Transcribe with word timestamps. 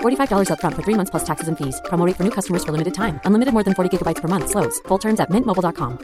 $45 0.00 0.50
up 0.50 0.60
front 0.60 0.74
for 0.74 0.82
three 0.82 0.94
months 0.94 1.12
plus 1.12 1.24
taxes 1.24 1.46
and 1.46 1.56
fees. 1.56 1.80
Promoting 1.84 2.16
for 2.16 2.24
new 2.24 2.32
customers 2.32 2.64
for 2.64 2.72
limited 2.72 2.94
time. 2.94 3.20
Unlimited 3.24 3.54
more 3.54 3.62
than 3.62 3.74
40 3.74 3.96
gigabytes 3.96 4.20
per 4.20 4.26
month. 4.26 4.50
Slows. 4.50 4.80
Full 4.88 4.98
terms 4.98 5.20
at 5.20 5.30
mintmobile.com. 5.30 5.98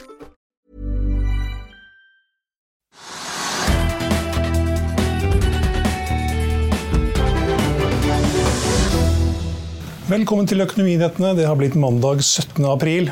Velkommen 10.05 10.45
til 10.45 10.61
Økonominyhetene. 10.61 11.31
Det 11.33 11.47
har 11.49 11.55
blitt 11.57 11.73
mandag 11.81 12.19
17. 12.21 12.61
april. 12.69 13.07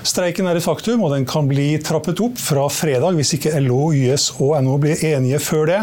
Streiken 0.00 0.46
er 0.48 0.56
et 0.56 0.64
faktum, 0.64 1.02
og 1.04 1.10
den 1.12 1.26
kan 1.28 1.44
bli 1.48 1.74
trappet 1.84 2.20
opp 2.24 2.38
fra 2.40 2.62
fredag 2.72 3.18
hvis 3.18 3.34
ikke 3.36 3.52
LO, 3.60 3.90
YS 3.92 4.30
og 4.40 4.54
NHO 4.64 4.78
blir 4.80 5.02
enige 5.10 5.38
før 5.44 5.66
det. 5.68 5.80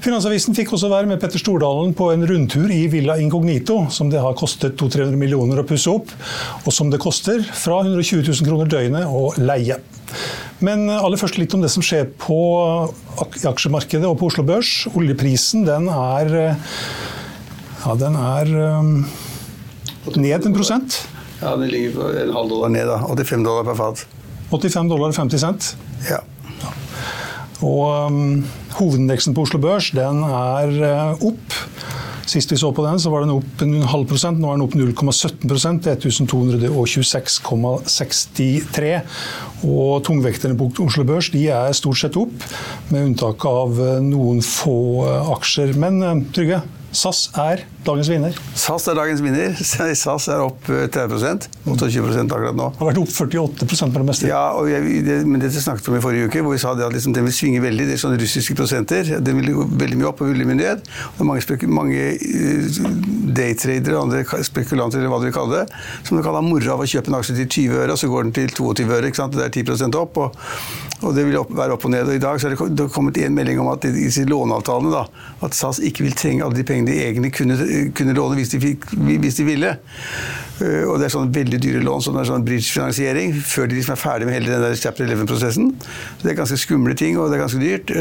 Finansavisen 0.02 0.56
fikk 0.58 0.72
også 0.74 0.90
være 0.90 1.06
med 1.12 1.20
Petter 1.22 1.38
Stordalen 1.38 1.92
på 1.94 2.08
en 2.10 2.26
rundtur 2.26 2.72
i 2.74 2.88
Villa 2.90 3.20
Incognito, 3.22 3.84
som 3.94 4.10
det 4.10 4.22
har 4.24 4.34
kostet 4.38 4.74
200-300 4.80 5.20
millioner 5.20 5.62
å 5.62 5.66
pusse 5.68 5.92
opp, 5.94 6.10
og 6.66 6.74
som 6.74 6.90
det 6.90 6.98
koster 7.04 7.44
fra 7.46 7.84
120 7.84 8.24
000 8.26 8.48
kroner 8.48 8.72
døgnet 8.72 9.06
å 9.06 9.28
leie. 9.38 9.78
Men 10.66 10.88
aller 10.90 11.22
først 11.22 11.38
litt 11.38 11.54
om 11.54 11.62
det 11.62 11.70
som 11.74 11.86
skjer 11.86 12.10
på 12.22 12.40
aksjemarkedet 13.52 14.10
og 14.10 14.18
på 14.18 14.32
Oslo 14.32 14.46
Børs. 14.48 14.74
Oljeprisen 14.98 15.68
den 15.70 15.86
er, 15.94 16.34
ja, 17.86 17.96
den 18.02 18.18
er 18.18 18.52
um, 18.82 18.92
ned 20.18 20.50
en 20.50 20.58
prosent. 20.58 21.04
Ja, 21.44 21.54
den 21.58 21.70
ligger 21.70 22.00
på 22.00 22.10
en 22.26 22.34
halv 22.36 22.50
dollar 22.50 22.74
ned, 22.74 22.90
da. 22.90 23.00
85 23.06 23.46
dollar 23.46 23.70
per 23.70 23.78
fat. 23.78 24.06
85 24.50 24.90
dollar 24.92 25.14
og 25.14 25.18
50 25.18 25.46
cent. 25.46 25.74
Ja. 26.10 26.24
Og 27.62 28.10
um, 28.10 28.42
hovedindeksen 28.78 29.36
på 29.38 29.46
Oslo 29.46 29.60
Børs 29.62 29.92
den 29.96 30.24
er 30.26 30.68
uh, 30.82 31.28
opp. 31.30 31.46
Sist 32.32 32.52
vi 32.54 32.58
så 32.60 32.70
på 32.72 32.84
den, 32.86 33.00
så 33.02 33.10
var 33.12 33.20
den 33.26 33.34
opp 33.34 33.62
en 33.66 33.82
halv 33.92 34.06
prosent. 34.08 34.40
Nå 34.40 34.48
er 34.50 34.56
den 34.56 34.66
opp 34.66 34.76
0,17 34.78 35.80
til 35.84 35.96
1226,63. 36.14 38.92
Og 39.68 40.04
tungvekterne 40.08 40.60
på 40.60 40.66
Oslo 40.86 41.04
Børs 41.08 41.28
de 41.34 41.42
er 41.52 41.74
stort 41.76 42.00
sett 42.02 42.16
opp, 42.20 42.36
med 42.94 43.06
unntak 43.10 43.40
av 43.50 43.70
noen 44.06 44.40
få 44.46 44.80
aksjer. 45.36 45.70
Men 45.82 45.96
Trygve, 46.32 46.60
SAS 46.92 47.30
er 47.40 47.62
dagens 47.86 48.10
vinner. 48.12 48.36
SAS 48.60 48.86
er 48.92 48.98
dagens 48.98 49.22
vinner. 49.24 49.54
SAS 50.02 50.28
er 50.32 50.42
opp 50.44 50.68
30% 50.68 51.48
28% 51.66 52.34
akkurat 52.36 52.58
nå. 52.58 52.68
Det 52.74 52.82
Har 52.82 52.90
vært 52.90 53.00
opp 53.02 53.14
48% 53.16 53.94
på 53.96 54.02
det 54.02 54.08
meste. 54.10 54.28
Ja, 54.30 54.42
jeg, 54.68 55.04
det, 55.06 55.18
men 55.28 55.42
dette 55.44 55.62
snakket 55.64 55.88
vi 55.88 55.94
om 55.94 55.98
i 56.00 56.04
forrige 56.04 56.28
uke, 56.28 56.44
hvor 56.44 56.56
vi 56.56 56.62
sa 56.62 56.74
at 56.76 56.96
liksom, 56.96 57.16
den 57.16 57.28
vil 57.30 57.36
svinge 57.36 57.64
veldig. 57.64 57.88
Det 57.88 57.96
er 57.96 58.02
sånne 58.04 58.20
russiske 58.22 58.58
prosenter. 58.60 59.14
Den 59.24 59.40
vil 59.40 59.54
gå 59.56 59.68
veldig 59.72 60.02
mye 60.02 60.10
opp 60.12 60.24
og 60.26 60.34
veldig 60.34 60.50
mye 60.52 60.60
ned. 60.60 60.84
Det 60.84 61.24
er 61.24 61.30
mange, 61.32 61.72
mange 61.80 62.08
uh, 62.20 62.82
daytradere 63.40 63.98
og 63.98 64.10
andre 64.10 64.44
spekulanter, 64.52 65.00
eller 65.00 65.14
hva 65.14 65.22
du 65.24 65.30
vil 65.30 65.36
kalle 65.38 65.62
det, 65.62 65.82
som 66.08 66.20
kan 66.22 66.38
ha 66.38 66.44
moro 66.46 66.76
av 66.76 66.84
å 66.84 66.90
kjøpe 66.92 67.14
en 67.14 67.20
aksje 67.22 67.38
til 67.40 67.52
20 67.72 67.84
øre, 67.86 67.96
og 67.96 68.02
så 68.04 68.12
går 68.12 68.28
den 68.28 68.36
til 68.36 68.52
22 68.52 68.90
øre. 68.90 69.08
ikke 69.08 69.24
sant? 69.24 69.40
Det 69.40 69.48
er 69.48 69.64
10 69.64 70.02
opp. 70.02 70.20
Og, 70.22 70.42
og 71.02 71.16
det 71.18 71.26
vil 71.26 71.40
opp, 71.40 71.54
være 71.58 71.78
opp 71.78 71.86
og 71.88 71.94
ned. 71.96 72.10
Og 72.10 72.18
I 72.18 72.22
dag 72.22 72.42
så 72.42 72.50
er 72.50 72.56
det, 72.56 72.70
det 72.78 72.90
kommet 72.94 73.18
en 73.22 73.38
melding 73.38 73.62
om 73.62 73.72
at 73.72 73.86
i 73.88 73.94
disse 73.96 74.26
låneavtalene 74.30 74.92
da, 74.94 75.06
at 75.46 75.58
SAS 75.58 75.82
ikke 75.86 76.06
vil 76.06 76.18
trenge 76.18 76.46
alle 76.46 76.60
de 76.60 76.66
pengene 76.68 76.81
de 76.88 76.98
egentlig 77.04 77.34
kunne, 77.34 77.58
kunne 77.96 78.14
låne 78.14 78.36
hvis 78.36 78.54
de, 78.54 78.62
fikk, 78.62 78.90
hvis 78.96 79.36
de 79.36 79.46
ville. 79.46 79.76
Uh, 80.62 80.86
og 80.92 81.00
det 81.02 81.08
er 81.08 81.14
sånne 81.16 81.34
veldig 81.36 81.60
dyre 81.64 81.82
lån 81.86 82.06
som 82.06 82.20
er 82.20 82.30
sånn 82.30 82.46
bridge-finansiering 82.48 83.34
før 83.42 83.70
de 83.70 83.80
liksom 83.80 83.96
er 83.96 84.02
ferdig 84.02 84.30
med 84.30 84.38
hele 84.38 84.52
den 84.54 84.66
der 84.66 84.78
chapter 84.80 85.08
11-prosessen. 85.08 85.72
Så 85.82 86.24
Det 86.24 86.34
er 86.34 86.40
ganske 86.40 86.60
skumle 86.62 86.96
ting, 86.98 87.18
og 87.20 87.32
det 87.32 87.40
er 87.40 87.44
ganske 87.46 87.62
dyrt. 87.62 87.94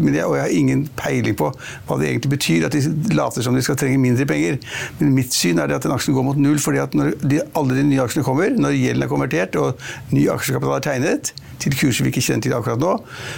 Men 0.00 0.14
jeg, 0.14 0.26
og 0.26 0.36
jeg 0.36 0.44
har 0.44 0.56
ingen 0.60 0.86
peiling 0.98 1.36
på 1.38 1.50
hva 1.88 1.98
det 2.00 2.10
egentlig 2.10 2.34
betyr 2.36 2.66
at 2.68 2.76
de 2.76 3.16
later 3.16 3.44
som 3.44 3.56
de 3.56 3.64
skal 3.64 3.78
trenge 3.80 4.00
mindre 4.02 4.26
penger. 4.28 4.58
Men 5.00 5.14
mitt 5.16 5.34
syn 5.36 5.58
er 5.58 5.70
det 5.70 5.80
at 5.80 5.86
den 5.86 5.94
aksjen 5.94 6.16
går 6.16 6.26
mot 6.26 6.40
null, 6.40 6.58
fordi 6.62 6.82
at 6.82 6.96
når 6.96 7.14
de, 7.22 7.40
alle 7.58 7.78
de 7.78 7.86
nye 7.90 8.04
aksjene 8.04 8.26
kommer, 8.26 8.52
når 8.56 8.76
gjelden 8.76 9.06
er 9.06 9.12
konvertert 9.12 9.60
og 9.60 9.80
ny 10.14 10.26
aksjekapital 10.32 10.76
er 10.78 10.86
tegnet, 10.86 11.32
til 11.60 11.76
kurser 11.76 12.06
vi 12.06 12.12
ikke 12.12 12.22
kjenner 12.24 12.46
til 12.46 12.54
akkurat 12.56 12.80
nå, 12.80 12.94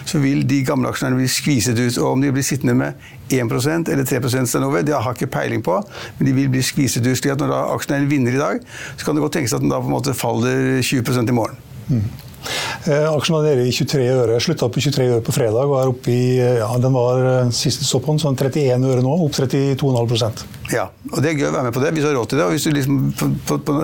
så 0.07 0.21
vil 0.23 0.45
de 0.49 0.61
gamle 0.67 0.91
aksjonærene 0.93 1.19
bli 1.19 1.31
skviset 1.31 1.79
ut. 1.79 1.99
Og 1.99 2.13
om 2.13 2.23
de 2.23 2.31
blir 2.35 2.47
sittende 2.47 2.77
med 2.79 3.09
1% 3.33 3.91
eller 3.91 4.07
3% 4.07 4.67
over, 4.67 4.85
det 4.87 4.95
har 4.95 5.09
jeg 5.11 5.23
ikke 5.23 5.33
peiling 5.39 5.65
på, 5.65 5.79
men 6.19 6.29
de 6.29 6.35
vil 6.37 6.51
bli 6.53 6.63
skviset 6.63 7.07
ut. 7.07 7.17
slik 7.19 7.35
at 7.35 7.43
når 7.43 7.55
aksjonæren 7.75 8.11
vinner 8.11 8.32
i 8.37 8.43
dag, 8.43 8.67
så 8.97 9.07
kan 9.07 9.17
det 9.17 9.25
godt 9.25 9.39
tenkes 9.39 9.55
at 9.57 9.65
den 9.65 9.73
da 9.73 9.81
på 9.83 9.91
en 9.91 9.97
måte 9.97 10.17
faller 10.17 10.83
20% 10.83 11.33
i 11.33 11.37
morgen. 11.37 11.59
Mm. 11.89 12.05
Eh, 12.91 13.07
aksjen 13.07 13.37
var 13.37 13.45
nede 13.47 13.69
i 13.69 13.75
23 13.75 14.07
øre. 14.11 14.41
Slutta 14.43 14.69
på 14.73 14.83
23 14.83 15.07
øre 15.13 15.25
på 15.25 15.35
fredag 15.35 15.71
og 15.71 15.79
er 15.79 15.93
oppe 15.93 16.11
i 16.11 16.25
ja, 16.41 16.71
den 16.83 16.97
var 16.97 17.53
sist 17.55 17.85
så 17.87 18.01
sånn 18.03 18.39
31 18.39 18.89
øre 18.91 19.05
nå, 19.05 19.15
opp 19.27 19.37
32,5 19.39 20.43
Ja, 20.73 20.87
og 21.13 21.21
det 21.21 21.33
er 21.33 21.37
gøy 21.37 21.51
å 21.51 21.53
være 21.53 21.67
med 21.67 21.75
på 21.77 21.83
det 21.83 21.91
hvis 21.93 22.05
du 22.05 22.09
har 22.09 22.15
råd 22.17 22.31
til 22.31 22.39
det. 22.41 22.45
og 22.47 22.55
Hvis 22.55 22.65
du, 22.65 22.71
liksom, 22.73 23.01
på, 23.49 23.59
på, 23.67 23.75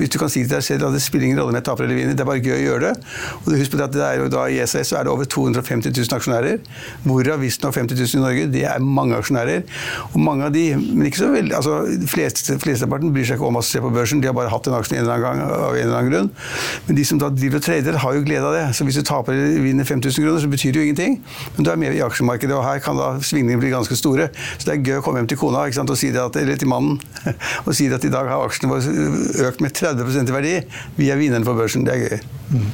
hvis 0.00 0.12
du 0.14 0.16
kan 0.20 0.30
si 0.32 0.40
til 0.44 0.54
deg 0.54 0.64
selv 0.64 0.86
at 0.88 0.96
det 0.96 1.02
spiller 1.04 1.28
ingen 1.28 1.40
rolle 1.40 1.52
om 1.52 1.58
jeg 1.58 1.66
taper 1.68 1.84
eller 1.84 1.98
vinner, 1.98 2.16
det 2.16 2.24
er 2.24 2.28
bare 2.30 2.40
gøy 2.40 2.54
å 2.54 2.62
gjøre 2.62 2.80
det. 2.86 3.10
Og 3.42 3.58
Husk 3.60 3.74
på 3.74 3.80
at 3.84 3.92
det 3.92 4.04
er 4.06 4.24
da 4.32 4.44
I 4.48 4.60
SAS 4.70 4.94
er 4.96 5.04
det 5.04 5.12
over 5.12 5.28
250 5.28 5.92
000 5.92 6.16
aksjonærer, 6.16 6.62
hvorav 7.04 7.42
visstnok 7.44 7.76
50 7.76 8.00
000 8.00 8.16
i 8.16 8.22
Norge. 8.24 8.46
Det 8.54 8.64
er 8.70 8.86
mange 9.00 9.18
aksjonærer. 9.18 9.66
Og 10.14 10.16
mange 10.24 10.48
av 10.48 10.54
de, 10.54 10.64
men 10.80 11.10
ikke 11.10 11.20
så 11.20 11.28
veldig, 11.34 11.54
altså 11.58 12.08
fleste, 12.08 12.56
Flesteparten 12.64 13.12
bryr 13.12 13.28
seg 13.28 13.36
ikke 13.36 13.50
om 13.50 13.60
å 13.60 13.64
se 13.66 13.82
på 13.84 13.92
børsen, 13.92 14.22
de 14.24 14.30
har 14.30 14.36
bare 14.36 14.52
hatt 14.52 14.70
en 14.70 14.78
aksje 14.78 14.96
en 14.96 15.04
eller 15.04 15.18
annen 15.18 15.44
gang 15.44 15.58
av 15.58 15.76
en 15.76 15.82
eller 15.82 15.98
annen 15.98 16.12
grunn. 16.12 16.32
Men 16.88 17.00
de 17.00 17.04
som 17.04 17.20
da 17.20 17.28
driver 17.34 17.60
og 17.60 17.68
trader, 17.68 18.00
har 18.00 18.16
jo 18.16 18.24
glede 18.24 18.48
av 18.48 18.56
det. 18.56 18.64
Så 18.78 18.88
hvis 18.88 18.96
du 19.00 19.04
taper 19.04 19.36
eller 19.36 19.60
vinner 19.64 19.88
5000 19.88 20.24
kroner, 20.24 20.40
så 20.40 20.50
betyr 20.50 20.72
det 20.72 20.80
jo 20.80 20.88
ingenting. 20.88 21.20
Men 21.58 21.68
du 21.68 21.72
er 21.74 21.80
med 21.84 21.98
i 21.98 22.02
aksjemarkedet, 22.06 22.56
og 22.56 22.64
her 22.64 22.80
kan 22.84 22.96
da 22.98 23.12
svingningene 23.20 23.60
bli 23.60 23.74
ganske 23.74 23.98
store. 23.98 24.30
Så 24.56 24.70
det 24.70 24.76
er 24.78 24.84
gøy 24.84 25.00
å 25.02 25.04
komme 25.04 25.20
hjem 25.20 25.30
til 25.34 25.40
kona 25.40 25.66
sant, 25.74 25.90
og 25.90 25.98
si 25.98 26.13
at, 26.22 26.40
til 26.60 26.70
mannen 26.70 26.98
og 27.66 27.70
si 27.76 27.88
at 27.92 28.04
i 28.04 28.12
dag 28.12 28.28
har 28.30 28.44
aksjene 28.44 28.72
våre 28.72 29.48
økt 29.48 29.64
med 29.64 29.76
30% 29.76 30.30
i 30.30 30.36
verdi. 30.36 30.56
Vi 30.98 31.12
er 31.12 31.20
vinneren 31.20 31.46
på 31.46 31.56
børsen. 31.56 31.86
Det 31.86 31.94
er 31.94 32.04
gøy. 32.04 32.20
Mm. 32.50 32.68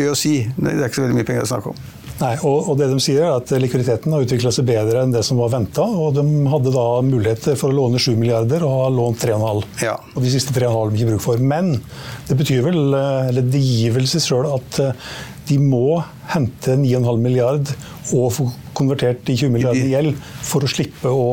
Gøy 0.00 0.12
å 0.12 0.18
si. 0.18 0.34
Det 0.56 0.76
er 0.76 0.86
ikke 0.86 1.00
så 1.00 1.06
veldig 1.06 1.18
mye 1.20 1.28
penger 1.28 1.46
å 1.46 1.50
snakke 1.54 1.74
om. 1.74 1.88
Nei, 2.20 2.34
og, 2.44 2.66
og, 2.68 2.74
det 2.76 2.90
de 2.90 2.98
sier 3.00 3.24
er 3.24 3.38
at 3.38 3.52
Likviditeten 3.62 4.12
har 4.12 4.24
utvikla 4.26 4.50
seg 4.52 4.66
bedre 4.68 5.00
enn 5.00 5.12
det 5.14 5.22
som 5.24 5.38
var 5.40 5.54
venta. 5.54 5.86
Og 5.88 6.12
de 6.18 6.24
hadde 6.52 6.72
da 6.74 6.86
mulighet 7.04 7.48
for 7.54 7.70
å 7.70 7.76
låne 7.76 8.00
7 8.02 8.12
milliarder 8.20 8.64
og 8.66 8.74
har 8.76 8.92
lånt 8.92 9.24
3,5. 9.24 9.62
Ja. 9.86 9.96
Og 10.12 10.24
de 10.26 10.32
siste 10.32 10.52
3,5 10.56 10.74
har 10.76 10.90
de 10.90 11.00
ikke 11.00 11.14
bruk 11.14 11.24
for. 11.24 11.40
Men 11.52 11.72
det 12.28 12.36
betyr 12.36 12.66
vel, 12.66 12.80
eller 12.92 13.48
det 13.48 13.62
gir 13.64 13.96
vel 13.96 14.08
seg 14.10 14.26
sjøl 14.26 14.50
at 14.52 14.82
de 15.48 15.56
må 15.62 16.02
hente 16.30 16.76
9,5 16.78 17.24
milliard 17.24 17.72
og 18.16 18.28
få 18.36 18.50
konvertert 18.76 19.24
de 19.26 19.38
20 19.40 19.54
milliardene 19.54 19.88
i 19.88 19.94
gjeld 19.96 20.20
for 20.46 20.64
å 20.64 20.70
slippe 20.70 21.10
å 21.10 21.24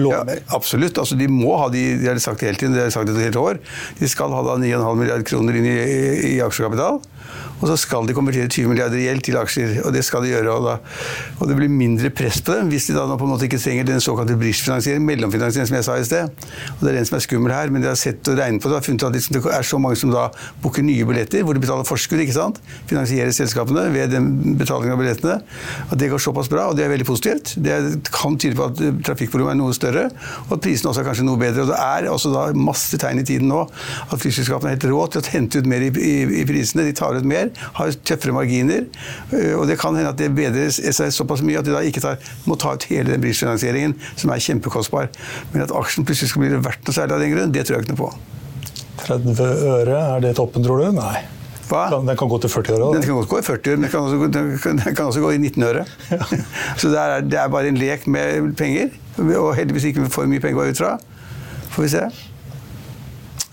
Ja, 0.00 0.22
absolutt. 0.56 0.98
Altså, 0.98 1.16
de 1.18 1.28
må 1.30 1.54
ha 1.60 1.68
de, 1.72 1.82
de 2.00 2.08
har 2.10 2.18
sagt 2.22 2.42
det 2.42 2.50
hele 2.50 2.60
tiden, 2.60 2.74
de 2.76 2.82
har 2.86 2.94
sagt 2.94 3.10
det 3.10 3.16
et 3.18 3.28
helt 3.28 3.40
år. 3.40 3.60
De 4.00 4.10
skal 4.10 4.34
ha 4.34 4.42
da 4.46 4.56
9,5 4.60 5.00
milliarder 5.00 5.26
kroner 5.28 5.58
inn 5.60 5.68
i, 5.70 5.76
i, 5.78 6.32
i 6.34 6.38
aksjekapital. 6.44 7.00
Og 7.64 7.70
så 7.70 7.78
skal 7.80 8.04
de 8.04 8.12
konvertere 8.16 8.50
20 8.52 8.68
milliarder 8.68 9.00
gjeld 9.00 9.22
til 9.24 9.38
aksjer, 9.40 9.78
og 9.88 9.94
det 9.96 10.02
skal 10.04 10.24
de 10.24 10.34
gjøre. 10.34 10.52
Og, 10.52 10.66
da, 10.68 10.74
og, 11.38 11.46
det 11.48 11.56
blir 11.56 11.72
mindre 11.72 12.10
press 12.12 12.42
på 12.44 12.58
dem 12.58 12.68
hvis 12.68 12.90
de 12.90 12.96
da 12.96 13.06
på 13.08 13.24
en 13.24 13.32
måte 13.32 13.48
ikke 13.48 13.60
trenger 13.62 13.88
den 13.88 14.02
såkalte 14.04 14.36
bridge-finansiering, 14.36 15.00
mellomfinansiering, 15.08 15.70
som 15.70 15.78
jeg 15.78 15.86
sa 15.86 15.96
i 15.96 16.04
sted. 16.04 16.44
Og 16.74 16.82
Det 16.84 16.92
er 16.92 16.98
den 16.98 17.08
som 17.08 17.16
er 17.16 17.24
skummel 17.24 17.54
her, 17.56 17.72
men 17.72 17.80
de 17.80 17.88
har 17.88 17.96
sett 17.96 18.28
og 18.28 18.36
regnet 18.36 18.60
på 18.60 18.68
det 18.68 18.76
og 18.82 18.84
funnet 18.84 19.06
at 19.08 19.16
liksom 19.16 19.38
det 19.38 19.42
er 19.56 19.66
så 19.66 19.80
mange 19.80 19.96
som 20.00 20.12
da 20.12 20.26
booker 20.62 20.84
nye 20.84 21.08
billetter, 21.08 21.44
hvor 21.46 21.56
de 21.56 21.62
betaler 21.64 21.88
forskudd, 21.88 22.20
ikke 22.26 22.36
sant? 22.36 22.60
finansierer 22.90 23.32
selskapene 23.32 23.86
ved 23.94 24.12
den 24.12 24.28
betalingen 24.60 24.94
av 24.94 25.00
billettene. 25.00 25.38
At 25.88 25.96
det 26.00 26.10
går 26.12 26.20
såpass 26.20 26.50
bra, 26.52 26.68
og 26.68 26.76
det 26.76 26.84
er 26.84 26.92
veldig 26.92 27.08
positivt. 27.08 27.54
Det 27.64 27.78
kan 28.12 28.36
tyde 28.40 28.58
på 28.58 28.68
at 28.68 28.82
trafikkvolumet 29.08 29.54
er 29.54 29.60
noe 29.62 29.76
større, 29.76 30.06
og 30.46 30.56
at 30.58 30.64
prisene 30.64 30.92
også 30.92 31.00
er 31.02 31.08
kanskje 31.08 31.26
noe 31.28 31.40
bedre. 31.40 31.64
Og 31.64 31.72
det 31.72 31.80
er 31.80 32.10
også 32.12 32.34
da 32.34 32.46
masse 32.58 33.00
tegn 33.00 33.22
i 33.22 33.26
tiden 33.26 33.48
nå 33.48 33.64
at 33.64 34.20
flyselskapene 34.20 34.72
har 34.72 34.76
helt 34.76 34.88
råd 34.90 35.14
til 35.14 35.22
å 35.22 35.32
hente 35.34 35.62
ut 35.62 35.70
mer 35.70 35.86
i, 35.86 35.90
i, 35.94 36.14
i 36.42 36.46
prisene. 36.48 36.86
De 36.88 36.96
tar 36.96 37.16
ut 37.16 37.28
mer, 37.28 37.50
har 37.78 37.94
tøffere 38.06 38.34
marginer. 38.36 38.88
Øh, 39.32 39.54
og 39.58 39.66
det 39.70 39.78
kan 39.80 39.96
hende 39.96 40.12
at 40.12 40.20
det 40.20 40.30
bedrer 40.36 40.70
seg 40.74 41.12
såpass 41.14 41.44
mye 41.46 41.60
at 41.60 41.68
de 41.68 41.74
da 41.74 41.82
ikke 41.84 42.02
tar, 42.04 42.20
må 42.48 42.58
ta 42.60 42.74
ut 42.76 42.88
hele 42.90 43.12
den 43.12 43.24
bridgefinansieringen, 43.24 43.96
som 44.16 44.32
er 44.34 44.42
kjempekostbar. 44.44 45.10
Men 45.52 45.66
at 45.66 45.74
aksjen 45.74 46.06
plutselig 46.06 46.32
skal 46.32 46.44
bli 46.44 46.64
verdt 46.64 46.88
noe 46.88 46.96
særlig 46.96 47.18
av 47.18 47.24
den 47.24 47.36
grunn, 47.36 47.54
det 47.54 47.66
tror 47.66 47.78
jeg 47.78 47.86
ikke 47.86 47.96
noe 47.96 48.04
på. 48.04 48.12
30 49.04 49.40
øre, 49.44 50.02
er 50.16 50.20
det 50.24 50.36
toppen, 50.38 50.64
tror 50.64 50.84
du? 50.84 50.92
Nei. 50.96 51.24
Hva? 51.68 51.86
Den 51.94 52.16
kan 52.18 52.28
gå 52.28 52.38
til 52.44 52.52
40 52.52 52.76
øre? 52.76 52.90
Den 52.94 53.04
kan 53.04 53.16
godt 53.16 53.30
gå 53.30 53.40
i 53.40 53.46
40 53.46 53.70
øre, 53.72 53.78
men 53.78 53.86
den 53.86 53.92
kan 53.92 54.00
også, 54.00 54.28
den 54.36 54.50
kan, 54.60 54.80
den 54.84 54.96
kan 54.96 55.08
også 55.08 55.22
gå 55.24 55.30
i 55.32 55.38
19 55.38 55.64
øre. 55.64 55.84
Ja. 56.10 56.20
Så 56.80 56.90
det 56.92 57.00
er, 57.00 57.24
det 57.24 57.40
er, 57.40 57.48
bare 57.48 57.72
en 57.72 57.80
lek 57.80 58.06
med 58.06 58.52
penger. 58.58 58.92
Og 59.38 59.54
heldigvis 59.56 59.88
ikke 59.90 60.08
for 60.12 60.28
mye 60.28 60.42
penger 60.44 60.60
å 60.60 60.64
gå 60.64 60.74
ut 60.74 60.82
fra. 60.82 60.94
Får 61.74 61.86
vi 61.86 61.90
se. 61.94 62.04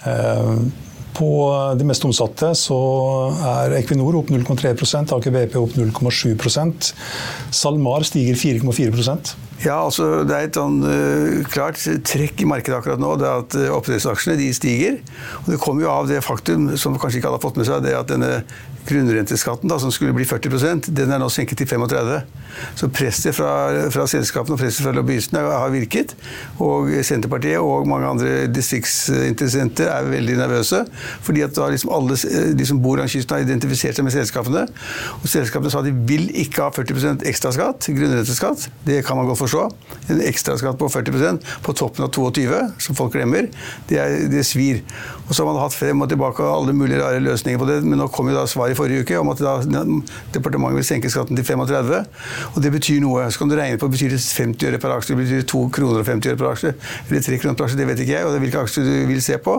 Uh, 0.02 0.68
på 1.18 1.30
de 1.78 1.88
mest 1.88 2.06
omsatte 2.08 2.52
så 2.58 2.80
er 3.54 3.78
Equinor 3.82 4.20
opp 4.22 4.32
0,3% 4.34 5.16
Aker 5.18 5.36
BP 5.36 5.58
opp 5.62 5.78
0,7% 5.78 6.92
SalMar 7.62 8.06
stiger 8.08 8.40
4,4% 8.40 9.36
ja, 9.62 9.78
altså 9.78 10.24
Det 10.26 10.34
er 10.34 10.48
et 10.48 10.58
sånn, 10.58 10.80
uh, 10.82 11.42
klart 11.52 11.82
trekk 12.08 12.42
i 12.42 12.50
markedet 12.50 12.80
akkurat 12.80 13.02
nå. 13.02 13.14
det 13.22 13.28
er 13.30 13.44
at 13.44 13.58
uh, 13.60 13.68
Oppdrettsaksjene 13.78 14.50
stiger. 14.58 14.98
og 15.44 15.52
Det 15.54 15.60
kommer 15.62 15.86
jo 15.86 15.92
av 15.94 16.10
det 16.10 16.22
faktum 16.26 16.72
som 16.82 16.98
kanskje 16.98 17.22
ikke 17.22 17.30
alle 17.30 17.38
har 17.38 17.46
fått 17.46 17.60
med 17.62 17.70
seg, 17.70 17.84
det 17.86 17.94
at 17.98 18.10
denne 18.10 18.40
grunnrenteskatten, 18.88 19.70
da, 19.70 19.78
som 19.80 19.92
skulle 19.94 20.16
bli 20.16 20.26
40% 20.28 20.90
den 20.96 21.12
er 21.12 21.22
nå 21.22 21.30
senket 21.32 21.62
til 21.62 21.70
35 21.70 22.22
Så 22.76 22.90
presset 22.92 23.36
fra, 23.36 23.52
fra 23.94 24.06
selskapene 24.10 24.56
og 24.56 24.62
presset 24.62 24.86
fra 24.86 24.94
lobbyistene 24.96 25.42
har 25.46 25.72
virket. 25.74 26.16
Og 26.62 26.90
Senterpartiet 27.06 27.62
og 27.62 27.88
mange 27.90 28.10
andre 28.10 28.48
distriktsinteressenter 28.52 29.90
er 29.92 30.10
veldig 30.10 30.38
nervøse. 30.40 30.84
fordi 31.22 31.42
at 31.42 31.56
da 31.56 31.70
liksom 31.72 31.92
alle 31.94 32.18
de 32.58 32.66
som 32.66 32.82
bor 32.82 32.98
langs 32.98 33.14
kysten, 33.16 33.36
har 33.36 33.46
identifisert 33.46 33.96
seg 33.96 34.06
med 34.06 34.14
selskapene. 34.16 34.66
Og 35.22 35.28
selskapene 35.30 35.72
sa 35.72 35.82
de 35.86 35.94
vil 35.94 36.28
ikke 36.44 36.66
ha 36.66 36.70
40% 36.76 37.26
ekstraskatt, 37.30 37.88
grunnrenteskatt. 37.88 38.68
Det 38.86 39.02
kan 39.06 39.18
man 39.18 39.30
godt 39.30 39.42
forstå. 39.44 39.64
En 40.12 40.22
ekstraskatt 40.26 40.80
på 40.82 40.90
40% 40.92 41.48
på 41.64 41.76
toppen 41.78 42.06
av 42.06 42.12
22, 42.16 42.62
som 42.82 42.98
folk 42.98 43.16
glemmer, 43.16 43.48
det, 43.90 44.00
er, 44.02 44.28
det 44.32 44.46
svir. 44.48 44.82
Og 45.28 45.36
så 45.36 45.44
har 45.44 45.52
man 45.52 45.62
hatt 45.64 45.76
frem 45.76 46.04
og 46.04 46.10
tilbake 46.12 46.44
alle 46.44 46.76
mulige 46.76 47.02
rare 47.04 47.22
løsninger 47.24 47.60
på 47.62 47.68
det, 47.70 47.82
men 47.86 48.02
nå 48.02 48.10
kom 48.12 48.30
jo 48.32 48.36
da 48.36 48.46
svaret 48.50 48.71
i 48.72 48.78
forrige 48.78 49.06
uke 49.06 49.20
om 49.20 49.32
at 49.34 49.42
da, 49.44 49.56
departementet 50.36 50.80
vil 50.80 50.88
senke 50.88 51.12
skatten 51.12 51.38
til 51.40 51.46
35. 51.48 52.02
Og 52.56 52.60
det 52.64 52.72
betyr 52.74 53.02
noe. 53.04 53.28
Så 53.32 53.42
kan 53.42 53.52
du 53.52 53.58
regne 53.60 53.80
på 53.82 53.90
betyr 53.92 54.14
det 54.14 54.22
50 54.22 54.70
øre 54.70 54.82
per 54.82 54.96
aksje, 54.96 55.16
det 55.16 55.20
betyr 55.22 55.48
2 55.52 55.64
kroner 55.76 56.02
og 56.02 56.08
50 56.08 56.34
øre 56.34 56.40
per 56.40 56.52
aksje, 56.52 56.74
eller 57.08 57.26
3 57.28 57.40
kroner 57.42 57.60
per 57.60 57.68
aksje, 57.68 57.80
det 57.80 57.88
vet 57.90 58.04
ikke 58.04 58.16
jeg, 58.16 58.26
og 58.28 58.34
det 58.34 58.40
er 58.40 58.46
hvilke 58.46 58.64
aksjer 58.66 58.88
du 58.88 58.94
vil 59.12 59.24
se 59.24 59.38
på. 59.42 59.58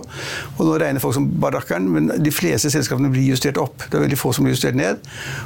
Og 0.56 0.62
nå 0.67 0.76
regner 0.82 1.03
folk 1.03 1.17
som 1.17 1.29
barrakkeren, 1.43 1.88
men 1.93 2.11
de 2.23 2.35
fleste 2.35 2.70
selskapene 2.73 3.11
blir 3.12 3.32
justert 3.32 3.61
opp. 3.61 3.87
Det 3.88 3.99
er 3.99 4.06
veldig 4.06 4.20
få 4.20 4.32
som 4.37 4.47
blir 4.47 4.56
justert 4.56 4.79
ned. 4.79 5.03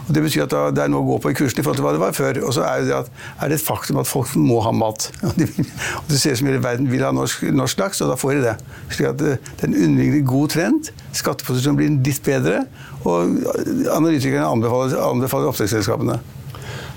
Og 0.06 0.14
Det 0.16 0.24
betyr 0.24 0.46
at 0.46 0.56
det 0.76 0.84
er 0.84 0.92
noe 0.92 1.04
å 1.04 1.10
gå 1.12 1.20
på 1.24 1.32
i 1.32 1.38
kursen 1.38 1.60
i 1.60 1.66
forhold 1.66 1.80
til 1.80 1.86
hva 1.86 1.94
det 1.96 2.02
var 2.02 2.16
før. 2.16 2.42
Og 2.46 2.54
så 2.56 2.66
er 2.66 2.86
det, 2.86 3.00
at, 3.02 3.10
er 3.42 3.52
det 3.52 3.60
et 3.60 3.66
faktum 3.66 4.00
at 4.02 4.10
folk 4.10 4.34
må 4.38 4.60
ha 4.64 4.72
mat. 4.74 5.10
Og 5.26 6.10
det 6.10 6.20
ser 6.20 6.36
ut 6.36 6.40
som 6.40 6.50
hele 6.50 6.62
verden 6.62 6.90
vil 6.90 7.04
ha 7.04 7.12
norsk, 7.14 7.46
norsk 7.54 7.80
laks, 7.80 8.02
og 8.04 8.10
da 8.12 8.16
får 8.20 8.36
de 8.36 8.44
det. 8.44 8.54
Slik 8.92 9.10
at 9.10 9.18
det, 9.20 9.36
det 9.56 9.66
er 9.66 9.70
en 9.70 9.78
underliggende 9.78 10.26
god 10.28 10.54
trend. 10.54 10.90
Skatteposisjonen 11.16 11.78
blir 11.78 11.94
litt 12.06 12.24
bedre. 12.26 12.64
Og 13.04 13.38
analytikerne 13.92 14.48
anbefaler, 14.48 14.98
anbefaler 15.10 15.52
oppdrettsselskapene. 15.52 16.18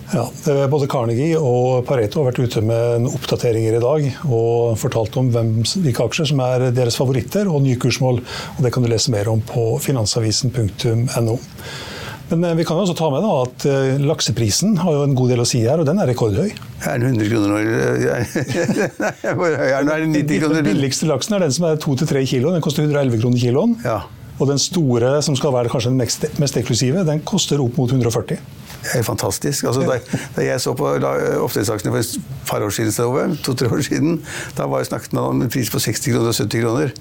Ja, 0.10 0.24
Både 0.72 0.88
Carnegie 0.90 1.38
og 1.38 1.84
Pareto 1.86 2.24
har 2.24 2.32
vært 2.32 2.42
ute 2.42 2.64
med 2.66 3.06
oppdateringer 3.12 3.76
i 3.78 3.82
dag 3.84 4.08
og 4.26 4.80
fortalt 4.82 5.20
om 5.22 5.30
hvem, 5.36 5.52
hvilke 5.86 6.08
aksjer 6.08 6.32
som 6.32 6.42
er 6.42 6.72
deres 6.74 6.98
favoritter 6.98 7.50
og 7.52 7.62
nye 7.62 7.78
kursmål. 7.78 8.24
og 8.56 8.64
Det 8.66 8.74
kan 8.74 8.86
du 8.86 8.90
lese 8.90 9.14
mer 9.14 9.30
om 9.30 9.44
på 9.46 9.76
finansavisen.no. 9.86 11.38
Men 12.30 12.44
eh, 12.46 12.56
vi 12.60 12.66
kan 12.68 12.78
jo 12.78 12.86
også 12.86 12.96
ta 12.98 13.10
med 13.14 13.26
da, 13.26 13.32
at 13.48 13.66
uh, 13.70 14.04
lakseprisen 14.06 14.78
har 14.84 14.96
jo 14.96 15.06
en 15.08 15.16
god 15.18 15.34
del 15.34 15.42
å 15.42 15.48
si 15.50 15.64
her, 15.64 15.82
og 15.82 15.88
den 15.90 16.02
er 16.02 16.12
rekordhøy. 16.12 16.52
Er 16.86 17.02
den 17.02 17.18
100 17.18 17.32
kroner 17.32 17.50
nå? 17.50 17.58
Hvor 19.40 19.58
høy 19.58 19.72
er 19.72 19.82
den? 19.82 19.92
Er 19.96 20.06
den 20.06 20.16
90 20.16 20.44
kroner? 20.44 20.62
Den 20.62 20.70
billigste 20.70 21.10
laksen 21.10 21.38
er 21.38 21.46
den 21.48 21.56
som 21.56 21.68
er 21.72 21.82
2-3 21.82 22.24
kilo. 22.30 22.54
Den 22.54 22.64
koster 22.66 22.86
111 22.86 23.22
kroner 23.24 23.42
kiloen. 23.42 23.76
Ja. 23.86 24.04
Og 24.40 24.48
den 24.48 24.62
store, 24.62 25.18
som 25.26 25.36
skal 25.36 25.52
være 25.52 25.72
kanskje 25.72 25.92
den 25.92 26.00
mest, 26.00 26.26
mest 26.40 26.58
eksklusive, 26.62 27.04
den 27.08 27.26
koster 27.28 27.60
opp 27.60 27.76
mot 27.82 27.92
140. 27.92 28.40
Det 28.80 28.94
er 29.02 29.04
fantastisk. 29.04 29.66
Altså, 29.68 29.84
da, 29.84 29.98
da, 30.38 30.46
jeg 30.46 30.62
så 30.64 30.72
på 30.78 30.88
oppdrettsaksjene 30.88 31.92
for 31.92 32.00
et 32.00 32.36
par 32.48 32.64
år 32.64 32.72
siden, 32.72 33.36
to-tre 33.44 33.68
år 33.68 33.84
siden, 33.84 34.22
da 34.56 34.70
var 34.72 34.86
snakket 34.88 35.18
man 35.18 35.34
om 35.34 35.44
en 35.44 35.52
pris 35.52 35.72
på 35.74 35.82
60 35.84 36.14
kroner 36.14 36.32
og 36.32 36.38
70 36.38 36.64
kroner. 36.64 36.94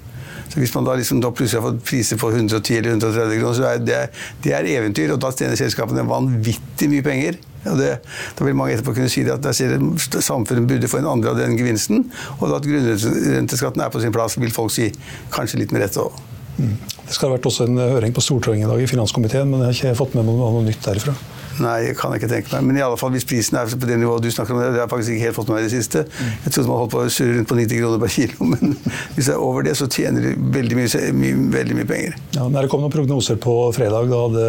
Så 0.48 0.60
Hvis 0.60 0.74
man 0.74 0.86
da, 0.86 0.94
liksom, 0.96 1.20
da 1.20 1.30
plutselig 1.30 1.60
har 1.60 1.68
fått 1.68 1.84
priser 1.84 2.20
på 2.20 2.30
110 2.32 2.78
eller 2.78 2.96
130 2.96 3.40
kroner, 3.40 3.58
så 3.58 3.66
er 3.68 3.84
det, 3.84 4.00
det 4.44 4.54
er 4.56 4.70
eventyr. 4.78 5.12
Og 5.14 5.20
da 5.22 5.32
tjener 5.34 5.60
selskapene 5.60 6.06
vanvittig 6.08 6.90
mye 6.92 7.04
penger. 7.04 7.38
Og 7.68 7.76
det, 7.80 7.90
da 8.38 8.46
vil 8.46 8.56
mange 8.56 8.76
etterpå 8.76 8.94
kunne 8.96 9.10
si 9.12 9.26
at 9.28 9.44
der 9.44 9.56
ser 9.56 9.76
samfunnet 10.24 10.68
burde 10.70 10.88
få 10.90 11.02
en 11.02 11.12
andre 11.16 11.34
av 11.34 11.42
den 11.42 11.58
gevinsten. 11.58 12.06
Og 12.38 12.48
at 12.56 12.66
grunnrenteskatten 12.66 13.84
er 13.84 13.92
på 13.92 14.02
sin 14.02 14.14
plass, 14.14 14.38
vil 14.40 14.54
folk 14.54 14.72
si 14.74 14.90
kanskje 15.34 15.64
litt 15.64 15.74
med 15.74 15.84
rette 15.84 16.04
òg. 16.06 16.37
Det 16.58 17.14
skal 17.14 17.30
ha 17.30 17.36
vært 17.36 17.46
også 17.48 17.68
en 17.68 17.78
høring 17.80 18.14
på 18.14 18.22
Stortinget 18.24 18.66
i 18.66 18.70
dag 18.70 18.80
i 18.82 18.88
finanskomiteen, 18.90 19.50
men 19.50 19.62
jeg 19.62 19.68
har 19.68 19.76
ikke 19.76 19.98
fått 20.02 20.16
med 20.18 20.26
meg 20.26 20.40
noe, 20.40 20.62
nytt 20.66 20.82
derifra. 20.84 21.14
Nei, 21.62 21.76
jeg 21.88 21.96
kan 21.98 22.12
ikke 22.14 22.28
tenke 22.30 22.52
meg. 22.54 22.66
Men 22.68 22.78
i 22.78 22.82
alle 22.84 22.98
fall, 23.00 23.10
hvis 23.14 23.26
prisen 23.26 23.56
er 23.58 23.70
på 23.70 23.88
det 23.88 23.96
nivået 23.98 24.22
du 24.22 24.30
snakker 24.30 24.54
om, 24.54 24.60
det 24.60 24.68
har 24.70 24.84
jeg 24.84 24.90
faktisk 24.92 25.14
ikke 25.14 25.26
helt 25.26 25.38
fått 25.38 25.48
med 25.50 25.56
meg 25.56 25.64
i 25.64 25.68
det 25.68 25.74
siste. 25.74 26.02
Jeg 26.44 26.52
trodde 26.54 26.70
man 26.70 26.80
holdt 26.82 26.92
på 26.94 27.00
å 27.02 27.12
surre 27.14 27.36
rundt 27.38 27.50
på 27.50 27.58
90 27.58 27.80
kroner 27.82 28.02
per 28.02 28.12
kilo, 28.14 28.48
men 28.52 28.76
hvis 29.16 29.30
det 29.30 29.34
er 29.34 29.46
over 29.46 29.66
det, 29.66 29.74
så 29.78 29.88
tjener 29.90 30.26
de 30.28 30.34
veldig 30.58 30.78
mye, 30.78 31.02
mye, 31.22 31.40
veldig 31.56 31.78
mye 31.78 31.88
penger. 31.88 32.18
Ja, 32.36 32.46
når 32.46 32.66
det 32.66 32.72
kom 32.74 32.84
noen 32.84 32.94
prognoser 32.94 33.40
på 33.42 33.56
fredag, 33.76 34.10
da 34.12 34.22
hadde, 34.26 34.46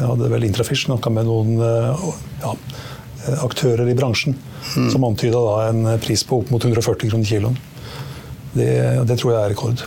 hadde 0.00 0.32
vel 0.34 0.48
Intrafish 0.48 0.88
snakka 0.88 1.12
med 1.14 1.28
noen 1.30 1.58
ja, 1.60 2.54
aktører 3.44 3.88
i 3.88 3.96
bransjen 3.98 4.34
mm. 4.38 4.88
som 4.92 5.06
antyda 5.06 5.44
en 5.68 5.86
pris 6.02 6.24
på 6.26 6.42
opp 6.42 6.54
mot 6.54 6.64
140 6.64 7.12
kroner 7.12 7.28
kiloen. 7.28 7.60
Det, 8.54 8.72
det 9.06 9.18
tror 9.18 9.34
jeg 9.34 9.42
er 9.42 9.54
rekord. 9.54 9.86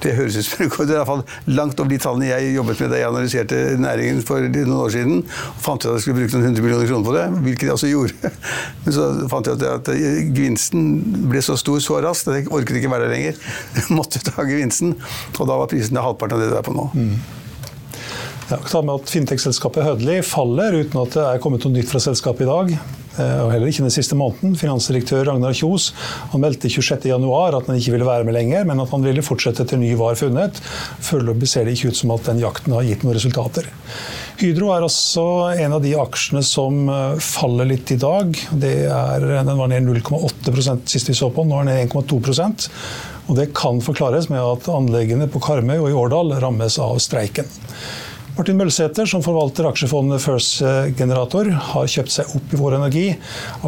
Det 0.00 0.14
høres 0.16 0.38
ut 0.38 0.46
som 0.46 0.62
rekord. 0.64 0.88
Det 0.88 0.94
er 0.94 1.00
iallfall 1.00 1.22
langt 1.50 1.80
over 1.80 1.90
de 1.92 1.98
tallene 2.00 2.30
jeg 2.30 2.54
jobbet 2.54 2.80
med 2.82 2.92
da 2.92 3.00
jeg 3.00 3.10
analyserte 3.10 3.58
næringen 3.80 4.22
for 4.26 4.46
noen 4.46 4.76
år 4.76 4.94
siden. 4.94 5.24
og 5.24 5.64
fant 5.64 5.84
ut 5.84 5.90
at 5.90 5.98
jeg 5.98 6.06
skulle 6.06 6.22
bruke 6.22 6.36
noen 6.36 6.48
hundre 6.48 6.64
millioner 6.64 6.88
kroner 6.90 7.08
på 7.08 7.16
det, 7.16 7.26
hvilket 7.46 7.68
jeg 7.68 7.76
også 7.76 7.90
gjorde. 7.90 8.32
Men 8.84 8.96
så 8.96 9.08
fant 9.32 9.50
jeg 9.50 9.60
at, 9.68 9.90
gevinsten 10.36 10.86
ble 11.32 11.42
så 11.44 11.58
stor 11.60 11.82
så 11.84 12.00
raskt 12.04 12.30
at 12.30 12.40
jeg 12.40 12.48
orket 12.48 12.80
ikke 12.80 12.92
være 12.92 13.08
der 13.08 13.14
lenger. 13.16 13.42
Jeg 13.76 13.90
måtte 13.98 14.22
ta 14.24 14.46
gevinsten, 14.48 14.96
og 15.36 15.44
da 15.44 15.60
var 15.60 15.70
prisen 15.70 16.00
halvparten 16.00 16.38
av 16.38 16.44
det 16.44 16.50
det 16.54 16.58
er 16.60 16.66
på 16.66 16.76
nå. 16.76 16.88
Mm. 16.94 17.12
Ja, 18.50 18.56
ta 18.66 18.80
med 18.82 18.96
at 18.96 19.10
Fintech-selskapet 19.12 19.84
Hødli 19.86 20.16
faller 20.26 20.80
uten 20.80 20.98
at 21.04 21.14
det 21.14 21.26
er 21.26 21.42
kommet 21.42 21.62
noe 21.62 21.76
nytt 21.76 21.90
fra 21.92 22.00
selskapet 22.02 22.48
i 22.48 22.50
dag. 22.50 22.72
Eh, 23.20 23.40
og 23.44 23.52
heller 23.52 23.70
ikke 23.70 23.84
den 23.86 23.94
siste 23.94 24.16
måneden. 24.18 24.56
Finansdirektør 24.58 25.26
Ragnar 25.28 25.56
Kjos 25.56 25.90
han 26.32 26.42
meldte 26.42 26.70
26.1 26.72 27.58
at 27.58 27.68
han 27.68 27.78
ikke 27.80 27.94
ville 27.96 28.08
være 28.08 28.26
med 28.28 28.36
lenger, 28.36 28.66
men 28.68 28.82
at 28.82 28.94
han 28.94 29.04
ville 29.04 29.24
fortsette 29.26 29.66
til 29.68 29.82
ny 29.82 29.92
var 30.00 30.18
funnet. 30.20 30.62
Foreløpig 31.04 31.50
ser 31.50 31.66
det 31.66 31.76
ikke 31.76 31.92
ut 31.92 32.00
som 32.00 32.14
at 32.16 32.26
den 32.30 32.42
jakten 32.42 32.76
har 32.76 32.86
gitt 32.86 33.04
noen 33.04 33.18
resultater. 33.18 33.68
Hydro 34.40 34.70
er 34.72 34.86
også 34.86 35.22
en 35.60 35.76
av 35.76 35.82
de 35.84 35.92
aksjene 36.00 36.42
som 36.46 36.82
eh, 36.88 37.22
faller 37.22 37.68
litt 37.68 37.92
i 37.92 38.00
dag. 38.00 38.34
Er, 38.56 39.30
den 39.44 39.56
var 39.58 39.70
ned 39.72 39.88
0,8% 39.88 40.88
sist 40.90 41.10
vi 41.10 41.16
så 41.16 41.30
på, 41.34 41.44
nå 41.44 41.60
er 41.60 41.68
den 41.68 41.80
ned 41.82 41.94
1,2% 41.94 42.70
og 43.30 43.36
Det 43.38 43.52
kan 43.54 43.78
forklares 43.78 44.26
med 44.26 44.42
at 44.42 44.64
anleggene 44.74 45.28
på 45.30 45.38
Karmøy 45.44 45.76
og 45.76 45.90
i 45.92 45.94
Årdal 45.94 46.32
rammes 46.42 46.80
av 46.82 46.96
streiken. 46.98 47.46
Martin 48.36 48.56
Mølsæter, 48.56 49.08
som 49.10 49.22
forvalter 49.24 49.66
aksjefondet 49.68 50.22
First 50.22 50.62
Generator, 50.96 51.50
har 51.50 51.88
kjøpt 51.90 52.12
seg 52.14 52.34
opp 52.38 52.54
i 52.54 52.60
Vår 52.60 52.76
Energi. 52.78 53.06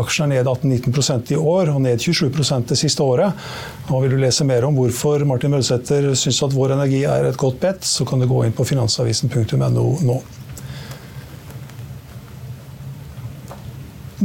Aksjen 0.00 0.31
er 0.31 0.42
ned 0.42 0.50
18-19% 0.50 1.35
i 1.35 1.38
år 1.38 1.73
og 1.75 1.81
ned 1.85 2.00
27% 2.00 2.71
det 2.71 2.78
siste 2.81 3.04
året. 3.04 3.37
Nå 3.90 4.00
vil 4.04 4.14
du 4.14 4.21
lese 4.23 4.47
mer 4.49 4.64
om 4.69 4.78
hvorfor 4.78 5.26
Martin 5.28 5.52
Mølsæter 5.52 6.12
syns 6.19 6.40
at 6.47 6.54
Vår 6.57 6.76
Energi 6.76 7.02
er 7.04 7.28
et 7.28 7.40
godt 7.40 7.61
bet, 7.62 7.85
så 7.85 8.07
kan 8.09 8.23
du 8.23 8.28
gå 8.31 8.45
inn 8.47 8.57
på 8.57 8.66
finansavisen.no 8.69 9.88
nå. 10.07 10.23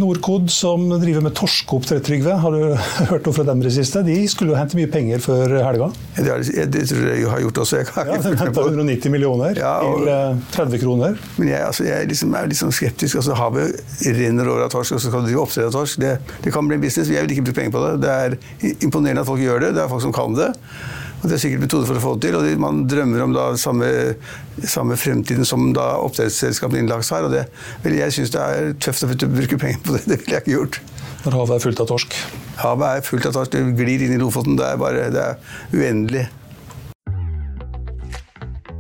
Norcod, 0.02 0.50
som 0.54 0.86
driver 1.02 1.24
med 1.26 1.36
torskeoppdrett, 1.38 2.04
Trygve, 2.08 2.36
har 2.42 2.54
du 2.56 2.76
hørt 3.12 3.28
noe 3.28 3.36
fra 3.36 3.46
dem 3.48 3.62
i 3.64 3.68
det 3.68 3.74
siste? 3.76 4.04
De 4.06 4.18
skulle 4.32 4.54
jo 4.54 4.60
hente 4.60 4.78
mye 4.80 4.90
penger 4.92 5.24
før 5.24 5.58
helga? 5.66 5.90
Det, 6.18 6.26
er, 6.34 6.70
det, 6.72 6.84
tror 6.90 7.08
jeg 7.10 7.24
jeg 7.24 7.32
har 7.32 7.44
gjort 7.46 7.62
også. 7.64 7.82
Jeg 7.82 7.90
har 7.96 8.12
ja, 8.12 8.20
De 8.24 8.34
henta 8.42 8.66
190 8.66 9.14
millioner 9.14 9.60
ja, 9.60 9.74
og, 9.86 10.06
til 10.06 10.44
30 10.58 10.84
kroner. 10.84 11.18
Men 11.38 11.52
jeg, 11.54 11.64
altså, 11.70 11.88
jeg 11.88 12.12
liksom 12.12 12.38
er 12.38 12.52
liksom 12.54 12.76
skeptisk. 12.76 13.22
altså 13.22 13.38
Havet 13.38 14.06
renner 14.20 14.52
over 14.52 14.68
av 14.68 14.74
torsk, 14.74 14.98
og 14.98 15.02
så 15.02 15.12
skal 15.12 15.26
du 15.26 15.32
drive 15.32 15.44
oppdrett 15.46 15.70
av 15.70 15.76
torsk. 15.80 16.02
Det, 16.04 16.14
det, 16.46 16.54
kan 16.54 16.70
bli 16.70 16.80
en 16.80 16.86
business. 16.86 17.12
Jeg 17.14 17.26
vil 17.26 17.38
ikke 17.38 17.50
bruke 17.50 17.62
penger 17.62 17.76
på 17.78 17.84
det. 17.86 17.98
Det 18.06 18.14
er 18.14 18.38
imponerende 18.86 19.26
at 19.26 19.30
folk 19.30 19.44
gjør 19.44 19.68
det. 19.68 19.74
Det 19.78 19.84
er 19.84 19.92
folk 19.92 20.06
som 20.06 20.16
kan 20.16 20.38
det. 20.38 20.54
Og 21.18 21.30
Det 21.30 21.38
er 21.38 21.42
sikkert 21.42 21.64
metoder 21.66 21.90
for 21.90 21.98
å 22.00 22.04
få 22.04 22.14
det 22.18 22.30
til. 22.30 22.38
og 22.38 22.62
Man 22.62 22.84
drømmer 22.90 23.24
om 23.26 23.34
da 23.34 23.48
samme, 23.58 23.88
samme 24.64 24.98
fremtiden 25.00 25.48
som 25.48 25.72
da 25.74 25.96
oppdrettsselskapene 26.04 26.84
innenlands 26.84 27.10
har. 27.14 27.26
og 27.26 27.34
det, 27.34 27.48
vel, 27.84 27.98
Jeg 27.98 28.14
syns 28.14 28.34
det 28.36 28.42
er 28.44 28.74
tøft 28.80 29.04
å 29.04 29.32
bruke 29.32 29.58
penger 29.58 29.82
på 29.84 29.98
det. 29.98 30.04
Det 30.12 30.20
ville 30.22 30.38
jeg 30.38 30.46
ikke 30.46 30.58
gjort. 30.58 30.82
Når 31.26 31.40
havet 31.42 31.56
er 31.58 31.64
fullt 31.66 31.80
av 31.82 31.88
torsk? 31.90 32.18
Havet 32.62 32.88
er 32.88 33.08
fullt 33.08 33.26
av 33.26 33.34
torsk. 33.40 33.52
Det 33.52 33.64
glir 33.80 34.06
inn 34.06 34.14
i 34.16 34.22
Lofoten. 34.22 34.58
Det 34.60 34.68
er 34.68 34.78
bare 34.78 35.10
det 35.12 35.24
er 35.24 35.40
uendelig. 35.74 36.28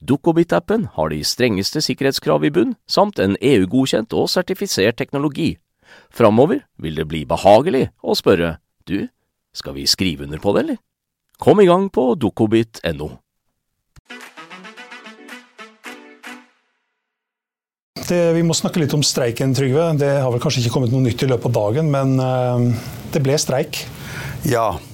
Dukkobit-appen 0.00 0.88
har 0.96 1.12
de 1.12 1.22
strengeste 1.24 1.82
sikkerhetskrav 1.84 2.44
i 2.44 2.52
bunn, 2.54 2.76
samt 2.86 3.20
en 3.22 3.36
EU-godkjent 3.40 4.14
og 4.16 4.30
sertifisert 4.32 4.98
teknologi. 5.00 5.56
Framover 6.12 6.62
vil 6.80 6.96
det 6.96 7.08
bli 7.08 7.24
behagelig 7.28 7.88
å 8.02 8.16
spørre 8.18 8.56
du, 8.88 9.08
skal 9.54 9.76
vi 9.76 9.88
skrive 9.88 10.24
under 10.26 10.40
på 10.42 10.54
det, 10.54 10.64
eller? 10.64 10.80
Kom 11.42 11.60
i 11.60 11.68
gang 11.68 11.90
på 11.92 12.12
dukkobit.no. 12.20 13.10
vi 18.12 18.42
må 18.44 18.52
snakke 18.52 18.82
litt 18.82 18.92
om 18.92 19.00
streiken, 19.06 19.54
Trygve. 19.56 19.86
Det 19.96 20.10
har 20.20 20.28
vel 20.34 20.42
kanskje 20.42 20.60
ikke 20.60 20.74
kommet 20.74 20.92
noe 20.92 21.04
nytt 21.06 21.22
i 21.24 21.28
løpet 21.30 21.48
av 21.48 21.54
dagen, 21.56 21.88
men 21.94 22.18
uh, 22.20 22.88
det 23.14 23.22
ble 23.24 23.38
streik? 23.40 23.86
Ja, 24.44 24.74
Eh, 24.74 24.91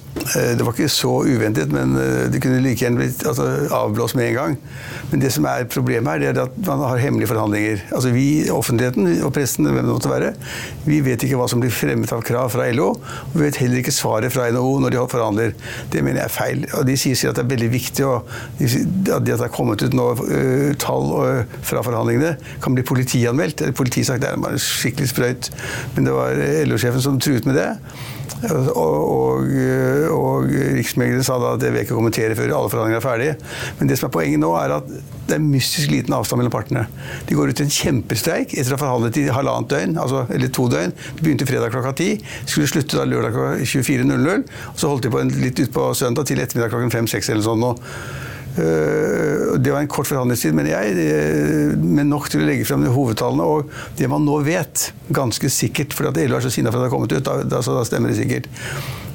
det 0.57 0.65
var 0.65 0.73
ikke 0.75 0.91
så 0.91 1.11
uventet, 1.25 1.71
men 1.73 1.95
eh, 1.99 2.25
det 2.31 2.41
kunne 2.43 2.61
like 2.63 2.83
gjerne 2.83 2.99
blitt 2.99 3.23
altså, 3.27 3.45
avblåst 3.75 4.17
med 4.19 4.29
en 4.29 4.37
gang. 4.37 4.57
Men 5.11 5.23
det 5.23 5.31
som 5.33 5.47
er 5.49 5.67
problemet 5.71 6.11
her, 6.11 6.21
det 6.21 6.29
er 6.31 6.47
at 6.47 6.57
man 6.67 6.83
har 6.85 7.01
hemmelige 7.01 7.29
forhandlinger. 7.31 7.83
Altså 7.95 8.11
Vi, 8.13 8.27
offentligheten 8.53 9.07
og 9.25 9.33
pressen, 9.33 9.65
hvem 9.65 9.85
det 9.85 9.93
måtte 9.93 10.11
være, 10.11 10.33
vi 10.85 10.99
vet 11.05 11.23
ikke 11.25 11.39
hva 11.39 11.47
som 11.49 11.61
blir 11.63 11.73
fremmet 11.73 12.11
av 12.13 12.23
krav 12.25 12.51
fra 12.53 12.67
LO. 12.73 12.91
Og 12.93 13.37
vi 13.37 13.45
vet 13.47 13.61
heller 13.61 13.81
ikke 13.81 13.95
svaret 13.95 14.33
fra 14.33 14.49
NHO 14.51 14.75
når 14.83 14.95
de 14.95 15.05
forhandler. 15.13 15.55
Det 15.93 16.03
mener 16.03 16.23
jeg 16.23 16.29
er 16.29 16.35
feil. 16.35 16.65
Og 16.77 16.85
de 16.89 16.97
sier 16.99 17.31
at 17.31 17.39
det 17.39 17.45
er 17.45 17.51
veldig 17.55 17.71
viktig 17.73 18.05
og 18.07 18.29
at 18.59 19.25
det 19.25 19.39
har 19.39 19.53
kommet 19.53 19.83
ut 19.83 19.95
nå 19.97 20.11
uh, 20.19 20.69
tall 20.81 21.11
uh, 21.15 21.57
fra 21.65 21.83
forhandlingene, 21.85 22.35
kan 22.63 22.75
bli 22.77 22.85
politianmeldt. 22.85 23.63
Eller 23.63 23.77
politiet 23.77 24.21
det 24.21 24.29
er 24.29 24.39
bare 24.41 24.61
skikkelig 24.61 25.11
sprøyt. 25.11 25.51
Men 25.95 26.07
det 26.07 26.15
var 26.15 26.39
LO-sjefen 26.69 27.03
som 27.03 27.19
truet 27.21 27.47
med 27.49 27.57
det. 27.59 27.69
Og, 28.39 28.67
og, 28.79 29.47
og 30.15 30.51
Riksmegleren 30.77 31.25
sa 31.25 31.37
da 31.41 31.55
at 31.55 31.63
det 31.63 31.71
vil 31.71 31.81
jeg 31.81 31.89
ikke 31.89 31.97
kommentere 31.97 32.37
før 32.37 32.53
alle 32.55 32.71
forhandlinger 32.71 33.01
er 33.01 33.05
ferdige. 33.05 33.33
Men 33.79 33.91
det 33.91 33.97
som 33.99 34.07
er 34.09 34.13
poenget 34.15 34.41
nå, 34.43 34.51
er 34.59 34.75
at 34.77 34.93
det 35.29 35.35
er 35.37 35.43
mystisk 35.43 35.91
liten 35.93 36.15
avstand 36.15 36.41
mellom 36.41 36.53
partene. 36.53 36.85
De 37.29 37.37
går 37.37 37.51
ut 37.51 37.61
i 37.61 37.65
en 37.67 37.73
kjempestreik 37.73 38.55
etter 38.55 38.73
å 38.73 38.77
ha 38.77 38.81
forhandlet 38.81 39.19
i 39.21 39.27
halvannet 39.33 39.73
døgn, 39.73 39.97
altså, 40.01 40.23
eller 40.33 40.53
to 40.55 40.69
døgn. 40.71 40.95
De 41.17 41.25
begynte 41.25 41.49
fredag 41.49 41.75
klokka 41.75 41.93
ti, 41.99 42.09
skulle 42.45 42.69
slutte 42.71 42.97
da 42.97 43.05
lørdag 43.09 43.35
klokka 43.35 43.67
24.00. 43.75 44.47
Og 44.73 44.81
så 44.81 44.93
holdt 44.93 45.05
de 45.05 45.13
på 45.13 45.21
en, 45.21 45.35
litt 45.43 45.61
utpå 45.65 45.91
søndag 45.97 46.29
til 46.29 46.41
ettermiddag 46.41 46.73
klokken 46.73 46.95
fem-seks 46.95 47.29
eller 47.33 47.45
sånn. 47.45 47.67
Og 47.69 47.83
det 48.59 49.73
var 49.73 49.83
en 49.83 49.91
kort 49.91 50.07
forhandlingstid, 50.09 50.55
men 50.57 50.69
jeg, 50.69 50.95
eh, 51.03 51.75
men 51.79 52.09
nok 52.11 52.29
til 52.31 52.43
å 52.43 52.47
legge 52.47 52.67
frem 52.67 52.85
hovedtallene. 52.93 53.45
Og 53.45 53.73
det 53.99 54.09
man 54.11 54.25
nå 54.25 54.39
vet, 54.47 54.89
ganske 55.15 55.51
sikkert, 55.53 55.95
for 55.95 56.11
at 56.11 56.19
LO 56.21 56.39
er 56.39 56.45
så 56.45 56.53
sinna 56.53 56.73
for 56.73 56.79
at 56.79 56.87
det 56.87 56.91
har 56.91 56.95
kommet 56.97 57.15
ut, 57.15 57.25
da, 57.25 57.41
da, 57.43 57.61
da 57.65 57.85
stemmer 57.87 58.13
det 58.13 58.21
sikkert 58.21 58.49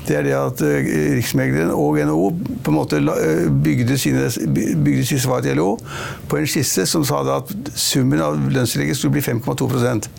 det 0.05 0.17
er 0.19 0.27
det 0.27 0.33
at 0.37 0.61
uh, 0.61 0.89
Riksmegleren 1.17 1.71
og 1.73 1.97
NHO 2.05 2.27
på 2.65 2.73
en 2.73 2.77
måte 2.77 3.01
bygde 3.65 3.97
sine, 4.01 4.27
bygde 4.85 5.07
sine 5.09 5.23
svar 5.23 5.41
til 5.45 5.57
LO 5.57 5.71
på 6.29 6.37
en 6.37 6.49
skisse 6.51 6.85
som 6.91 7.07
sa 7.09 7.23
at 7.39 7.53
summen 7.73 8.21
av 8.21 8.37
lønnstillegget 8.37 8.99
skulle 8.99 9.17
bli 9.17 9.25
5,2% 9.25 10.11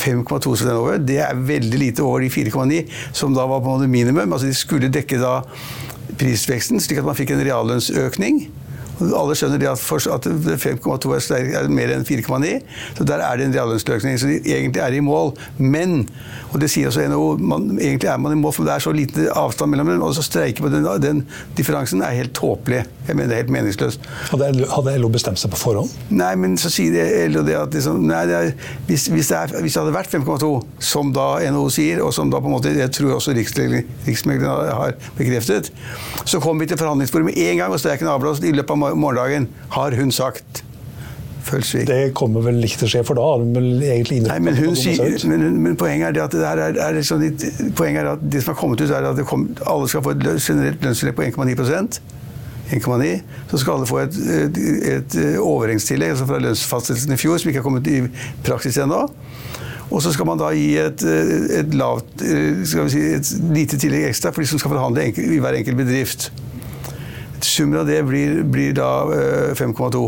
5,2% 0.00 0.72
over. 0.72 0.96
Det 0.96 1.20
er 1.26 1.44
veldig 1.52 1.80
lite 1.80 2.04
over 2.04 2.24
de 2.24 2.32
4,9 2.32 2.84
som 3.12 3.36
da 3.36 3.44
var 3.50 3.60
på 3.60 3.68
en 3.68 3.82
måte 3.82 3.90
minimum. 3.90 4.32
altså 4.32 4.48
De 4.48 4.56
skulle 4.56 4.92
dekke 4.92 5.20
da 5.20 5.42
prisveksten, 6.18 6.80
slik 6.80 7.02
at 7.02 7.08
man 7.08 7.18
fikk 7.18 7.34
en 7.34 7.44
reallønnsøkning. 7.44 8.46
Alle 9.02 9.34
skjønner 9.38 9.60
det 9.60 9.70
at, 9.70 9.82
at 10.14 10.28
5,2 10.62 11.14
er, 11.16 11.48
er 11.60 11.70
mer 11.72 11.92
enn 11.94 12.06
4,9, 12.06 12.52
så 12.98 13.06
der 13.08 13.22
er 13.24 13.40
det 13.40 13.48
en 13.48 13.56
reallønnsøkning. 13.56 14.18
Så 14.20 14.30
de 14.30 14.38
egentlig 14.42 14.82
er 14.82 14.96
i 14.96 15.02
mål. 15.04 15.34
Men, 15.58 16.04
og 16.52 16.60
det 16.62 16.70
sier 16.72 16.90
også 16.90 17.06
NHO, 17.10 17.24
man, 17.42 17.68
egentlig 17.78 18.10
er 18.12 18.20
man 18.22 18.36
i 18.36 18.40
mål, 18.40 18.54
for 18.56 18.68
det 18.68 18.76
er 18.76 18.84
så 18.84 18.94
liten 18.94 19.28
avstand 19.34 19.74
mellom 19.74 19.90
dem. 19.92 20.04
Og 20.06 20.14
så 20.16 20.24
streike 20.26 20.62
på 20.62 20.70
den, 20.72 20.86
den 21.02 21.24
differansen 21.58 22.04
er 22.04 22.16
helt 22.20 22.34
tåpelig. 22.36 22.84
Jeg 23.08 23.18
mener 23.18 23.32
det 23.32 23.38
er 23.38 23.42
helt 23.44 23.54
meningsløst. 23.56 24.06
Hadde, 24.30 24.50
hadde 24.70 24.96
LO 25.02 25.10
bestemt 25.12 25.40
seg 25.40 25.52
på 25.52 25.60
forhånd? 25.60 25.92
Nei, 26.14 26.32
men 26.40 26.56
så 26.60 26.70
sier 26.72 27.26
LO 27.32 27.44
det 27.46 27.58
at 27.58 27.74
liksom, 27.74 28.00
nei, 28.08 28.22
det 28.30 28.38
er, 28.38 28.52
hvis, 28.88 29.08
hvis, 29.12 29.32
det 29.32 29.40
er, 29.40 29.56
hvis, 29.58 29.74
det 29.74 29.82
hadde 29.82 29.96
vært 29.96 30.14
5,2, 30.14 30.52
som 30.92 31.12
da 31.14 31.28
NHO 31.52 31.66
sier, 31.74 32.02
og 32.04 32.14
som 32.16 32.32
da 32.32 32.40
på 32.40 32.50
en 32.50 32.56
måte 32.56 32.72
jeg 32.74 32.92
tror 32.94 33.16
også 33.18 33.34
Riksmegleren 33.34 34.70
har 34.74 34.96
bekreftet, 35.18 35.70
så 36.24 36.40
kom 36.42 36.60
vi 36.60 36.68
til 36.70 36.78
forhandlingsbordet 36.80 37.28
med 37.30 37.38
en 37.44 37.60
gang, 37.60 37.74
og 37.74 37.80
streiken 37.82 38.08
avblåst 38.10 38.44
i 38.44 38.52
løpet 38.54 38.74
av 38.74 38.80
morgendagen, 38.92 39.48
har 39.74 39.96
hun 39.98 40.12
sagt. 40.12 40.64
Følsvik. 41.44 41.84
Det 41.88 42.14
kommer 42.16 42.40
vel 42.40 42.62
ikke 42.64 42.78
til 42.80 42.88
å 42.88 42.92
skje, 42.94 43.02
for 43.04 43.18
da 43.18 43.24
har 43.28 43.42
hun 43.42 43.50
vel 43.52 43.82
egentlig 43.84 44.22
Nei, 44.24 44.38
men, 44.40 44.56
hun 44.56 44.76
sier, 44.80 45.12
men, 45.28 45.58
men, 45.60 45.74
poenget 45.76 46.16
er, 46.16 46.22
at 46.24 46.32
det, 46.32 46.44
er, 46.48 46.78
er 46.80 47.00
sånn, 47.04 47.26
poenget 47.76 48.00
er 48.00 48.14
at 48.14 48.22
det 48.32 48.40
som 48.40 48.54
har 48.54 48.60
kommet 48.62 48.80
ut, 48.80 48.88
er 48.88 49.10
at 49.10 49.20
kom, 49.28 49.50
alle 49.68 49.90
skal 49.92 50.04
få 50.06 50.14
et 50.14 50.24
generelt 50.24 50.86
lønnstillegg 50.88 51.18
på 51.18 51.26
1,9% 51.28 52.00
1,9, 52.72 53.20
så 53.50 53.58
skal 53.60 53.74
alle 53.74 53.86
få 53.86 53.98
et, 54.06 54.14
et, 54.16 54.60
et 54.94 55.16
overhengstillegg 55.36 56.14
altså 56.14 56.28
fra 56.28 56.40
lønnsfastsettelsen 56.40 57.12
i 57.12 57.18
fjor, 57.20 57.36
som 57.36 57.50
ikke 57.50 57.60
har 57.60 57.66
kommet 57.66 57.90
i 57.92 57.98
praksis 58.46 58.80
ennå. 58.80 59.02
Og 59.92 60.00
så 60.02 60.14
skal 60.14 60.26
man 60.26 60.40
da 60.40 60.48
gi 60.56 60.70
et, 60.80 61.04
et, 61.04 61.74
lavt, 61.76 62.24
skal 62.64 62.88
vi 62.88 62.94
si, 62.94 63.02
et 63.18 63.32
lite 63.52 63.78
tillegg 63.78 64.08
ekstra 64.08 64.32
for 64.32 64.42
de 64.42 64.48
som 64.48 64.62
skal 64.62 64.72
forhandle 64.72 65.10
i 65.12 65.38
hver 65.42 65.60
enkelt 65.60 65.78
bedrift. 65.82 66.30
Summen 67.44 67.82
av 67.82 67.88
det 67.88 68.00
blir, 68.08 68.42
blir 68.48 68.72
da 68.76 68.90
5,2. 69.58 70.04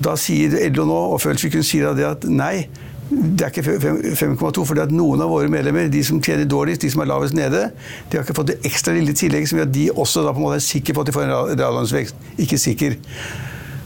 Da 0.00 0.16
sier 0.18 0.56
LO 0.72 0.86
nå, 0.88 1.00
og 1.14 1.20
Følsviken 1.22 1.64
sier 1.66 1.92
det 1.96 2.06
at 2.08 2.24
nei, 2.28 2.68
det 3.10 3.42
er 3.42 3.50
ikke 3.50 4.14
5,2, 4.16 4.62
for 4.64 4.80
noen 4.94 5.22
av 5.24 5.32
våre 5.32 5.50
medlemmer, 5.50 5.90
de 5.90 6.02
som 6.06 6.20
tjener 6.22 6.46
dårligst, 6.48 6.84
de 6.84 6.92
som 6.92 7.02
er 7.02 7.10
lavest 7.10 7.34
nede, 7.34 7.66
de 8.08 8.18
har 8.18 8.24
ikke 8.24 8.36
fått 8.38 8.52
det 8.52 8.60
ekstra 8.68 8.94
lille 8.94 9.14
tillegget 9.18 9.50
som 9.50 9.58
gjør 9.58 9.66
at 9.66 9.74
de 9.74 9.86
også 9.90 10.22
da 10.24 10.34
på 10.34 10.42
en 10.42 10.46
måte 10.46 10.60
er 10.60 10.66
sikre 10.66 10.94
på 10.94 11.02
at 11.02 11.10
de 11.10 11.14
får 11.16 11.26
en 11.26 11.34
reallønnsvekst. 11.58 12.28
Ikke 12.38 12.58
sikker. 12.60 12.94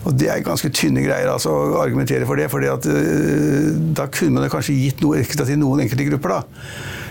Og 0.05 0.19
Det 0.21 0.29
er 0.29 0.45
ganske 0.45 0.69
tynne 0.69 1.01
greier 1.01 1.31
altså, 1.33 1.55
å 1.55 1.81
argumentere 1.81 2.29
for 2.29 2.37
det. 2.37 2.51
for 2.53 2.61
uh, 2.61 3.71
Da 3.97 4.07
kunne 4.13 4.43
man 4.43 4.53
kanskje 4.53 4.77
gitt 4.77 5.01
noe 5.01 5.23
ekstra 5.23 5.49
til 5.49 5.59
noen 5.63 5.87
enkelte 5.87 6.11
grupper. 6.11 6.37
da. 6.37 6.43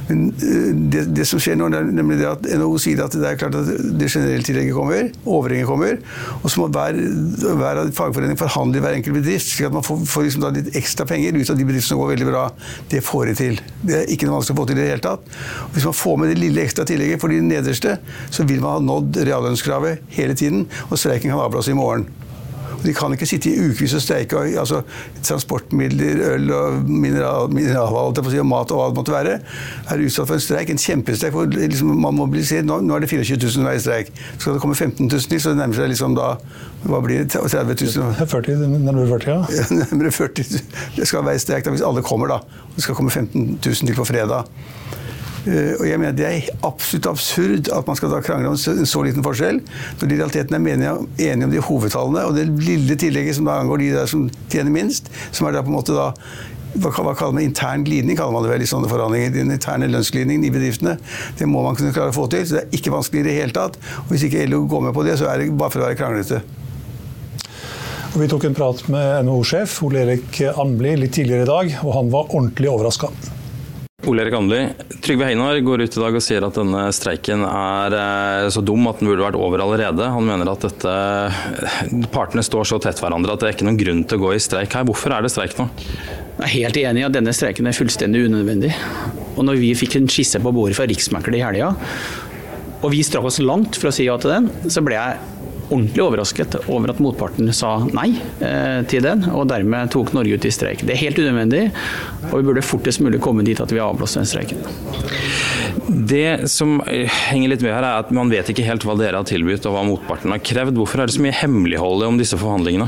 Men 0.10 0.24
eh, 0.32 0.70
det, 0.94 1.06
det, 1.16 1.26
som 1.28 1.42
skjer 1.42 1.58
nå, 1.60 1.70
er 1.72 1.88
nemlig 1.96 2.20
det 2.20 2.30
at 2.30 2.48
NHO 2.60 2.80
sier 2.82 3.04
at 3.06 3.16
det 3.16 3.28
er 3.30 3.40
klart 3.40 3.58
at 3.60 3.70
det 4.00 4.10
generelle 4.12 4.46
tillegget 4.46 4.76
kommer, 4.76 5.10
overhenget 5.24 5.70
kommer, 5.70 6.00
og 6.42 6.48
så 6.52 6.62
må 6.62 6.70
hver, 6.74 6.98
hver 7.60 7.82
fagforening 7.96 8.40
forhandle 8.40 8.80
i 8.80 8.84
hver 8.84 8.98
enkelt 9.00 9.20
bedrift, 9.20 9.50
slik 9.52 9.70
at 9.70 9.76
man 9.76 9.86
får, 9.86 10.04
får 10.10 10.28
liksom 10.28 10.48
litt 10.58 10.74
ekstra 10.80 11.08
penger 11.10 11.38
ut 11.40 11.54
av 11.54 11.60
de 11.60 11.68
bedriftene 11.70 11.94
som 11.94 12.02
går 12.02 12.14
veldig 12.16 12.30
bra. 12.32 12.48
Det 12.92 13.04
får 13.06 13.30
de 13.32 13.38
til. 13.40 13.62
Det 13.84 14.00
er 14.02 14.12
ikke 14.14 14.30
noe 14.30 14.40
vanskelig 14.40 14.58
å 14.58 14.62
få 14.62 14.68
til 14.70 14.80
i 14.80 14.84
det 14.84 14.90
hele 14.92 15.06
tatt. 15.06 15.38
Og 15.68 15.78
hvis 15.78 15.88
man 15.90 16.00
får 16.02 16.20
med 16.20 16.34
det 16.34 16.42
lille 16.42 16.66
ekstra 16.66 16.88
tillegget 16.90 17.24
for 17.24 17.34
de 17.34 17.40
nederste, 17.44 17.98
så 18.34 18.48
vil 18.50 18.64
man 18.64 18.78
ha 18.78 18.84
nådd 18.90 19.24
reallønnskravet 19.24 20.04
hele 20.18 20.38
tiden, 20.38 20.68
og 20.90 21.00
streiken 21.00 21.32
kan 21.32 21.44
avblåse 21.46 21.74
i 21.74 21.80
morgen. 21.80 22.08
De 22.84 22.94
kan 22.98 23.16
ikke 23.16 23.30
sitte 23.30 23.52
i 23.52 23.56
ukevis 23.70 23.96
og 23.98 24.04
streike. 24.04 24.44
Altså, 24.60 24.84
transportmidler, 25.24 26.22
øl 26.34 26.54
og 26.54 26.90
mineral, 26.90 27.50
mineralvalg 27.54 28.20
og 28.20 28.48
mat 28.48 28.72
og 28.76 28.80
hva 28.82 28.90
det 28.92 29.00
måtte 29.00 29.16
være, 29.16 29.40
er 29.90 30.06
utsatt 30.06 30.30
for 30.30 30.38
en 30.38 30.44
streik. 30.44 30.70
En 30.74 30.82
kjempestreik 30.82 31.36
hvor 31.36 31.48
liksom, 31.50 31.96
man 32.04 32.18
mobiliserer. 32.20 32.68
Nå, 32.68 32.82
nå 32.84 32.98
er 32.98 33.06
det 33.06 33.12
24 33.14 33.40
000 33.40 33.68
hver 33.68 33.80
streik. 33.80 33.94
streik. 33.94 34.40
Skal 34.40 34.54
det 34.54 34.62
komme 34.62 34.76
15 34.76 35.08
000 35.08 35.22
til, 35.30 35.42
så 35.42 35.54
det 35.54 35.58
nærmer 35.58 35.78
seg 35.78 35.92
liksom 35.92 36.16
da 36.18 36.36
Hva 36.84 37.00
blir 37.04 37.24
det? 37.24 37.32
30 37.32 37.78
000? 37.80 38.28
40, 38.28 38.68
nærmere 38.84 39.08
40, 39.08 39.36
ja. 39.56 39.68
nærmere 39.84 40.12
40 40.12 40.62
Det 40.98 41.08
skal 41.08 41.26
være 41.26 41.40
streik 41.40 41.66
da, 41.66 41.72
hvis 41.72 41.86
alle 41.86 42.04
kommer, 42.04 42.28
da. 42.28 42.42
Det 42.76 42.84
skal 42.84 42.98
komme 42.98 43.12
15 43.12 43.60
000 43.64 43.88
til 43.88 43.96
på 43.96 44.08
fredag. 44.08 44.50
Eh, 45.44 45.74
og 45.76 45.84
jeg 45.88 46.00
mener 46.00 46.16
Det 46.16 46.28
er 46.28 46.50
absolutt 46.64 47.10
absurd 47.12 47.68
at 47.76 47.88
man 47.90 48.00
skal 48.00 48.14
da 48.14 48.22
krangle 48.24 48.54
om 48.54 48.56
en 48.56 48.88
så 48.88 49.04
liten 49.04 49.26
forskjell, 49.26 49.60
når 50.00 50.08
de 50.08 50.16
i 50.16 50.22
realiteten 50.22 50.56
er 50.56 50.64
enige, 50.70 51.46
om 51.46 51.52
de 51.52 51.60
hovedtallene. 51.68 52.26
Og 52.30 52.38
det 52.38 52.48
lille 52.64 52.96
tillegget 52.96 53.36
som 53.38 53.50
da 53.50 53.60
angår 53.60 53.84
de 53.84 53.92
der 53.98 54.10
som 54.10 54.30
tjener 54.50 54.72
minst, 54.72 55.12
som 55.32 55.48
er 55.48 55.58
da 55.58 55.64
på 55.66 55.74
en 55.74 55.80
måte 55.80 55.98
da 55.98 56.14
hva, 56.74 57.14
kaller 57.14 57.36
man 57.36 57.44
intern 57.44 57.84
glidning, 57.86 58.18
kaller 58.18 58.34
man 58.34 58.48
det 58.48 58.50
vel 58.50 58.64
i 58.66 58.70
sånne 58.70 58.90
forhandlinger. 58.90 59.36
Den 59.36 59.54
interne 59.54 59.90
lønnsglidningen 59.92 60.48
i 60.48 60.50
bedriftene. 60.54 60.96
Det 61.38 61.46
må 61.46 61.62
man 61.66 61.78
kunne 61.78 61.94
klare 61.94 62.10
å 62.10 62.16
få 62.16 62.26
til. 62.34 62.48
Så 62.48 62.58
det 62.58 62.64
er 62.64 62.80
ikke 62.80 62.96
vanskelig 62.96 63.22
i 63.22 63.28
det 63.28 63.38
hele 63.38 63.54
tatt. 63.54 63.78
Og 64.06 64.16
hvis 64.16 64.26
ikke 64.26 64.48
LO 64.50 64.64
går 64.72 64.88
med 64.88 64.98
på 64.98 65.06
det, 65.06 65.20
så 65.22 65.30
er 65.30 65.44
det 65.44 65.52
bare 65.54 65.74
for 65.74 65.84
å 65.84 65.88
være 65.90 66.00
kranglete. 66.00 66.42
Og 68.14 68.20
vi 68.22 68.30
tok 68.30 68.44
en 68.46 68.58
prat 68.58 68.82
med 68.94 69.26
NHO-sjef 69.26 69.80
Ole 69.86 70.04
Erik 70.06 70.42
Amli 70.62 70.96
litt 71.02 71.16
tidligere 71.18 71.48
i 71.48 71.50
dag, 71.50 71.78
og 71.82 71.96
han 71.98 72.12
var 72.14 72.30
ordentlig 72.30 72.70
overraska. 72.70 73.10
Ole 74.06 74.22
Erik 74.26 74.34
Andli, 74.36 74.68
Trygve 75.02 75.26
Heinar 75.30 75.60
går 75.64 75.86
ut 75.86 75.98
i 75.98 76.02
dag 76.02 76.16
og 76.18 76.24
sier 76.24 76.44
at 76.44 76.58
denne 76.60 76.82
streiken 76.96 77.46
er 77.48 77.96
eh, 77.96 78.48
så 78.52 78.60
dum 78.66 78.84
at 78.90 79.00
den 79.00 79.08
burde 79.08 79.24
vært 79.24 79.38
over 79.40 79.64
allerede. 79.64 80.10
Han 80.12 80.28
mener 80.28 80.52
at 80.52 80.66
dette, 80.66 80.96
partene 82.12 82.44
står 82.44 82.68
så 82.68 82.82
tett 82.84 83.00
hverandre 83.00 83.36
at 83.36 83.44
det 83.44 83.48
er 83.48 83.56
ikke 83.56 83.68
noen 83.70 83.80
grunn 83.80 84.04
til 84.04 84.20
å 84.20 84.24
gå 84.26 84.34
i 84.36 84.42
streik 84.44 84.76
her. 84.76 84.84
Hvorfor 84.90 85.16
er 85.16 85.24
det 85.24 85.32
streik 85.32 85.56
nå? 85.60 85.70
Jeg 86.34 86.44
er 86.44 86.54
helt 86.58 86.80
enig 86.82 87.04
i 87.04 87.08
at 87.08 87.16
denne 87.16 87.36
streiken 87.36 87.70
er 87.70 87.78
fullstendig 87.78 88.26
unødvendig. 88.28 88.74
Og 89.38 89.48
når 89.48 89.62
vi 89.62 89.72
fikk 89.78 89.96
en 90.02 90.12
skisse 90.12 90.42
på 90.44 90.54
bordet 90.56 90.76
fra 90.80 90.90
Riksmekler 90.90 91.40
i 91.40 91.46
helga, 91.46 91.72
og 92.84 92.92
vi 92.92 93.06
strakk 93.08 93.30
oss 93.30 93.40
langt 93.40 93.80
for 93.80 93.88
å 93.88 93.96
si 93.96 94.10
ja 94.10 94.18
til 94.20 94.34
den, 94.34 94.52
så 94.68 94.84
ble 94.84 95.00
jeg 95.00 95.33
ordentlig 95.74 96.04
overrasket 96.06 96.58
over 96.68 96.94
at 96.94 97.02
motparten 97.04 97.50
sa 97.56 97.76
nei 97.92 98.12
eh, 98.44 98.82
til 98.90 99.04
den, 99.06 99.26
og 99.34 99.50
dermed 99.52 99.92
tok 99.94 100.14
Norge 100.16 100.38
ut 100.38 100.48
i 100.48 100.54
streik. 100.54 100.86
Det 100.86 100.96
er 100.96 101.04
helt 101.04 101.20
unødvendig, 101.20 101.66
og 102.30 102.38
vi 102.38 102.48
burde 102.48 102.66
fortest 102.66 103.04
mulig 103.04 103.22
komme 103.24 103.46
dit 103.46 103.60
at 103.60 103.74
vi 103.74 103.82
avblåser 103.84 104.22
den 104.22 104.30
streiken. 104.30 104.64
Det 106.14 106.50
som 106.52 106.78
eh, 106.88 107.10
henger 107.30 107.54
litt 107.54 107.66
med 107.66 107.74
her, 107.74 107.84
er 107.84 108.04
at 108.04 108.14
man 108.16 108.32
vet 108.32 108.50
ikke 108.54 108.66
helt 108.68 108.86
hva 108.88 108.96
dere 109.00 109.20
har 109.20 109.28
tilbudt 109.28 109.66
og 109.70 109.76
hva 109.76 109.84
motparten 109.88 110.34
har 110.34 110.42
krevd. 110.44 110.78
Hvorfor 110.80 111.04
er 111.04 111.10
det 111.10 111.18
så 111.18 111.24
mye 111.26 111.36
hemmelighold 111.36 112.06
om 112.08 112.20
disse 112.22 112.40
forhandlingene? 112.40 112.88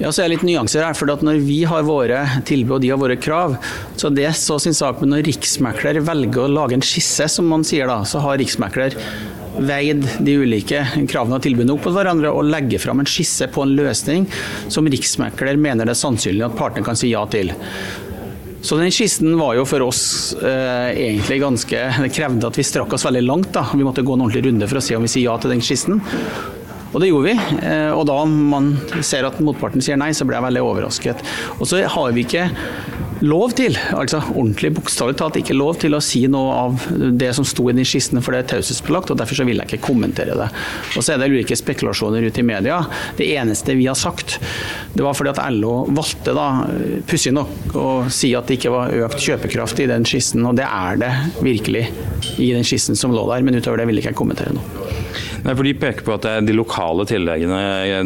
Ja, 0.00 0.10
så 0.10 0.24
er 0.24 0.26
det 0.26 0.38
litt 0.38 0.48
nyanser 0.48 0.82
her, 0.82 0.96
for 0.98 1.06
Når 1.06 1.38
vi 1.46 1.62
har 1.68 1.86
våre 1.86 2.24
tilbud 2.48 2.76
og 2.78 2.82
de 2.82 2.90
har 2.90 2.98
våre 2.98 3.16
krav, 3.16 3.56
så 3.96 4.10
det 4.10 4.32
så 4.36 4.58
sin 4.58 4.74
sak. 4.74 5.00
Men 5.00 5.14
når 5.14 5.28
riksmekler 5.30 6.02
velger 6.02 6.44
å 6.44 6.50
lage 6.50 6.74
en 6.74 6.84
skisse, 6.84 7.28
som 7.30 7.46
man 7.46 7.64
sier 7.66 7.86
da, 7.90 8.02
så 8.08 8.22
har 8.24 8.40
riksmekler 8.40 8.98
veid 9.58 10.06
de 10.24 10.36
ulike 10.40 10.82
kravene 11.10 11.38
og 11.38 11.44
tilbudene 11.44 11.74
opp 11.76 11.86
mot 11.88 11.96
hverandre 11.96 12.32
og 12.34 12.48
legge 12.48 12.80
fram 12.82 13.02
en 13.02 13.08
skisse 13.08 13.48
på 13.52 13.64
en 13.64 13.74
løsning 13.76 14.26
som 14.72 14.88
riksmekler 14.90 15.60
mener 15.60 15.86
det 15.86 15.94
er 15.94 16.00
sannsynlig 16.00 16.46
at 16.46 16.58
partene 16.58 16.86
kan 16.86 16.98
si 16.98 17.12
ja 17.12 17.22
til. 17.30 17.52
Så 18.64 18.78
den 18.80 18.92
skissen 18.94 19.34
var 19.36 19.58
jo 19.58 19.66
for 19.68 19.84
oss 19.84 20.32
eh, 20.40 20.90
egentlig 20.96 21.36
ganske 21.42 21.80
Det 22.00 22.12
krevde 22.16 22.48
at 22.48 22.56
vi 22.56 22.64
strakk 22.64 22.94
oss 22.96 23.04
veldig 23.04 23.20
langt. 23.26 23.52
da. 23.52 23.66
Vi 23.74 23.84
måtte 23.84 24.02
gå 24.02 24.16
en 24.16 24.24
ordentlig 24.24 24.46
runde 24.46 24.68
for 24.70 24.80
å 24.80 24.84
se 24.84 24.96
om 24.96 25.04
vi 25.04 25.10
sier 25.12 25.28
ja 25.28 25.34
til 25.36 25.52
den 25.52 25.60
skissen. 25.64 26.00
Og 26.94 27.02
det 27.02 27.10
gjorde 27.10 27.34
vi. 27.34 27.58
Eh, 27.66 27.90
og 27.92 28.06
da 28.08 28.16
man 28.24 28.70
ser 29.04 29.28
at 29.28 29.40
motparten 29.44 29.84
sier 29.84 29.98
nei, 30.00 30.14
så 30.16 30.24
ble 30.24 30.38
jeg 30.38 30.46
veldig 30.46 30.62
overrasket. 30.64 31.24
Og 31.58 31.68
så 31.68 31.82
har 31.84 32.16
vi 32.16 32.24
ikke 32.24 32.46
lov 33.24 33.54
til, 33.58 33.76
altså 33.96 34.20
ordentlig 34.34 34.70
bokstavelig 34.76 35.16
talt 35.20 35.38
ikke 35.40 35.56
lov 35.56 35.78
til 35.82 35.96
å 35.96 36.02
si 36.04 36.24
noe 36.30 36.54
av 36.54 36.86
det 37.18 37.30
som 37.36 37.46
sto 37.48 37.66
i 37.70 37.74
de 37.76 37.84
skissene, 37.86 38.22
for 38.24 38.34
det 38.34 38.42
er 38.42 38.50
taushetsbelagt, 38.54 39.12
og 39.12 39.20
derfor 39.20 39.40
så 39.40 39.46
vil 39.48 39.60
jeg 39.60 39.70
ikke 39.70 39.86
kommentere 39.88 40.36
det. 40.38 40.48
Og 40.94 41.04
så 41.04 41.14
er 41.14 41.22
det 41.22 41.30
ulike 41.32 41.58
spekulasjoner 41.58 42.26
ute 42.28 42.42
i 42.42 42.46
media. 42.46 42.80
Det 43.18 43.28
eneste 43.36 43.76
vi 43.78 43.88
har 43.88 43.98
sagt, 43.98 44.38
det 44.94 45.04
var 45.04 45.16
fordi 45.16 45.34
at 45.34 45.42
LO 45.56 45.74
valgte 45.94 46.36
da, 46.36 46.48
pussig 47.08 47.34
nok, 47.34 47.74
å 47.74 47.88
si 48.12 48.34
at 48.36 48.48
det 48.48 48.58
ikke 48.60 48.74
var 48.74 48.94
økt 49.06 49.22
kjøpekraft 49.24 49.84
i 49.84 49.90
den 49.90 50.06
skissen, 50.08 50.44
og 50.48 50.58
det 50.60 50.68
er 50.68 51.00
det 51.02 51.12
virkelig 51.44 51.88
i 52.38 52.52
den 52.54 52.66
skissen 52.66 52.98
som 52.98 53.14
lå 53.14 53.26
der, 53.30 53.44
men 53.46 53.58
utover 53.58 53.82
det 53.82 53.88
vil 53.90 54.00
jeg 54.00 54.08
ikke 54.08 54.20
kommentere 54.24 54.56
noe. 54.56 54.94
Nei, 55.44 55.52
for 55.52 55.66
De 55.66 55.74
peker 55.76 56.06
på 56.06 56.14
at 56.14 56.24
det 56.24 56.34
er 56.38 56.46
de 56.48 56.56
lokale 56.56 57.04
tilleggene 57.08 57.58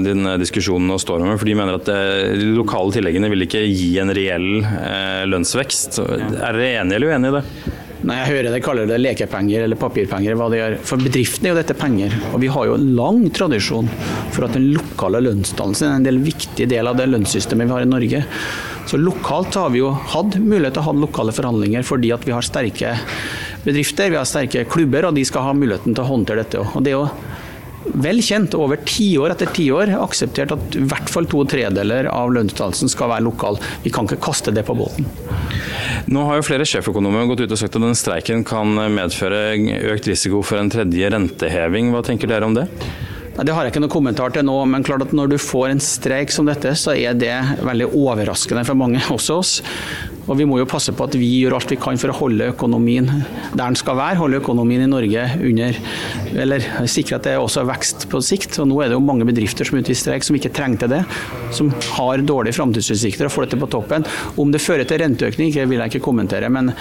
din 0.02 0.26
diskusjonen 0.42 0.90
nå 0.90 0.96
står 0.98 1.22
om. 1.22 1.34
for 1.38 1.46
de 1.46 1.54
mener 1.58 1.78
at 1.78 1.86
de 1.86 2.48
lokale 2.56 2.94
tilleggene 2.96 3.30
vil 3.30 3.46
ikke 3.46 3.62
gi 3.66 3.92
en 4.02 4.10
reell 4.14 4.48
eh, 4.66 5.22
lønnsvekst. 5.30 6.00
Er 6.02 6.56
dere 6.58 6.72
enige 6.82 6.98
eller 6.98 7.14
uenige 7.14 7.30
i 7.30 7.38
det? 7.38 7.76
Nei, 8.08 8.14
jeg 8.20 8.30
hører 8.30 8.54
det, 8.54 8.60
kaller 8.62 8.86
det 8.86 9.00
lekepenger 9.00 9.64
eller 9.66 9.78
papirpenger. 9.78 10.36
hva 10.38 10.46
det 10.50 10.60
gjør. 10.60 10.76
For 10.86 11.02
bedriften 11.02 11.46
er 11.46 11.52
jo 11.52 11.58
dette 11.58 11.74
penger. 11.78 12.14
Og 12.30 12.38
vi 12.42 12.50
har 12.54 12.68
jo 12.70 12.76
lang 12.78 13.24
tradisjon 13.34 13.90
for 14.34 14.46
at 14.46 14.54
den 14.54 14.70
lokale 14.76 15.22
lønnsdannelsen 15.26 15.88
er 15.88 15.96
en 15.98 16.06
del 16.06 16.20
viktig 16.22 16.68
del 16.70 16.90
av 16.90 16.98
det 16.98 17.08
lønnssystemet 17.10 17.66
vi 17.66 17.74
har 17.74 17.86
i 17.86 17.90
Norge. 17.90 18.22
Så 18.88 19.00
lokalt 19.02 19.58
har 19.58 19.74
vi 19.74 19.82
jo 19.82 19.90
hatt 20.14 20.38
mulighet 20.38 20.78
til 20.78 20.84
å 20.84 20.88
ha 20.88 20.94
lokale 20.96 21.34
forhandlinger 21.36 21.84
fordi 21.84 22.14
at 22.14 22.22
vi 22.24 22.32
har 22.32 22.46
sterke 22.46 22.94
bedrifter, 23.66 24.14
vi 24.14 24.16
har 24.16 24.28
sterke 24.28 24.62
klubber, 24.70 25.10
og 25.10 25.18
de 25.18 25.26
skal 25.28 25.44
ha 25.44 25.56
muligheten 25.56 25.92
til 25.92 26.04
å 26.04 26.08
håndtere 26.08 26.44
dette. 26.46 26.62
Og 26.62 26.86
det 26.86 26.94
er 26.94 27.00
jo 27.00 27.08
vel 27.98 28.22
kjent, 28.24 28.54
over 28.58 28.80
tiår 28.86 29.34
etter 29.34 29.50
tiår, 29.54 29.92
akseptert 29.98 30.54
at 30.54 30.78
i 30.78 30.84
hvert 30.90 31.10
fall 31.12 31.28
to 31.30 31.44
tredeler 31.48 32.10
av 32.12 32.32
lønnsdannelsen 32.34 32.90
skal 32.92 33.12
være 33.12 33.26
lokal. 33.26 33.60
Vi 33.84 33.92
kan 33.94 34.08
ikke 34.08 34.20
kaste 34.28 34.54
det 34.54 34.66
på 34.68 34.76
båten. 34.78 35.08
Nå 36.08 36.24
har 36.28 36.38
jo 36.38 36.46
flere 36.46 36.66
sjeføkonomer 36.68 37.28
gått 37.28 37.44
ut 37.44 37.52
og 37.52 37.60
sagt 37.60 37.76
at 37.76 37.84
den 37.84 37.98
streiken 37.98 38.44
kan 38.48 38.78
medføre 38.94 39.58
økt 39.92 40.08
risiko 40.08 40.42
for 40.46 40.60
en 40.60 40.72
tredje 40.72 41.10
renteheving. 41.12 41.92
Hva 41.94 42.04
tenker 42.06 42.30
dere 42.30 42.48
om 42.48 42.56
det? 42.56 42.68
Det 43.38 43.54
har 43.54 43.62
jeg 43.62 43.70
ikke 43.70 43.84
noen 43.84 43.92
kommentar 43.92 44.32
til 44.34 44.42
nå, 44.48 44.54
men 44.66 44.82
klart 44.86 45.04
at 45.04 45.12
når 45.14 45.30
du 45.30 45.36
får 45.38 45.68
en 45.70 45.82
streik 45.82 46.32
som 46.34 46.48
dette, 46.48 46.72
så 46.74 46.96
er 46.98 47.14
det 47.14 47.36
veldig 47.62 47.86
overraskende 47.94 48.64
for 48.66 48.78
mange, 48.78 48.98
også 49.14 49.36
oss. 49.38 49.52
Og 50.28 50.36
Vi 50.38 50.46
må 50.48 50.58
jo 50.60 50.68
passe 50.68 50.92
på 50.92 51.06
at 51.08 51.16
vi 51.18 51.28
gjør 51.40 51.56
alt 51.56 51.72
vi 51.72 51.78
kan 51.80 51.98
for 52.00 52.12
å 52.12 52.18
holde 52.18 52.50
økonomien 52.52 53.08
der 53.08 53.62
den 53.62 53.78
skal 53.78 53.96
være. 53.98 54.20
Holde 54.20 54.40
økonomien 54.42 54.84
i 54.84 54.90
Norge 54.90 55.24
under, 55.48 55.78
eller 56.44 56.66
sikre 56.90 57.18
at 57.18 57.26
det 57.26 57.34
er 57.34 57.42
også 57.42 57.64
vekst 57.68 58.08
på 58.12 58.20
sikt. 58.24 58.60
Og 58.62 58.68
Nå 58.70 58.80
er 58.84 58.92
det 58.92 58.98
jo 58.98 59.04
mange 59.04 59.26
bedrifter 59.28 59.68
som 59.68 59.78
er 59.78 59.86
ute 59.86 59.94
i 59.96 59.98
streik 59.98 60.26
som 60.26 60.36
ikke 60.38 60.52
trengte 60.54 60.90
det. 60.90 61.02
Som 61.56 61.72
har 61.96 62.24
dårlige 62.24 62.58
framtidsutsikter 62.58 63.28
og 63.28 63.34
får 63.34 63.48
dette 63.48 63.62
på 63.62 63.70
toppen. 63.72 64.06
Om 64.36 64.52
det 64.52 64.62
fører 64.62 64.88
til 64.88 65.00
renteøkning, 65.02 65.54
vil 65.56 65.80
jeg 65.80 65.94
ikke 65.94 66.04
kommentere. 66.10 66.52
men 66.52 66.74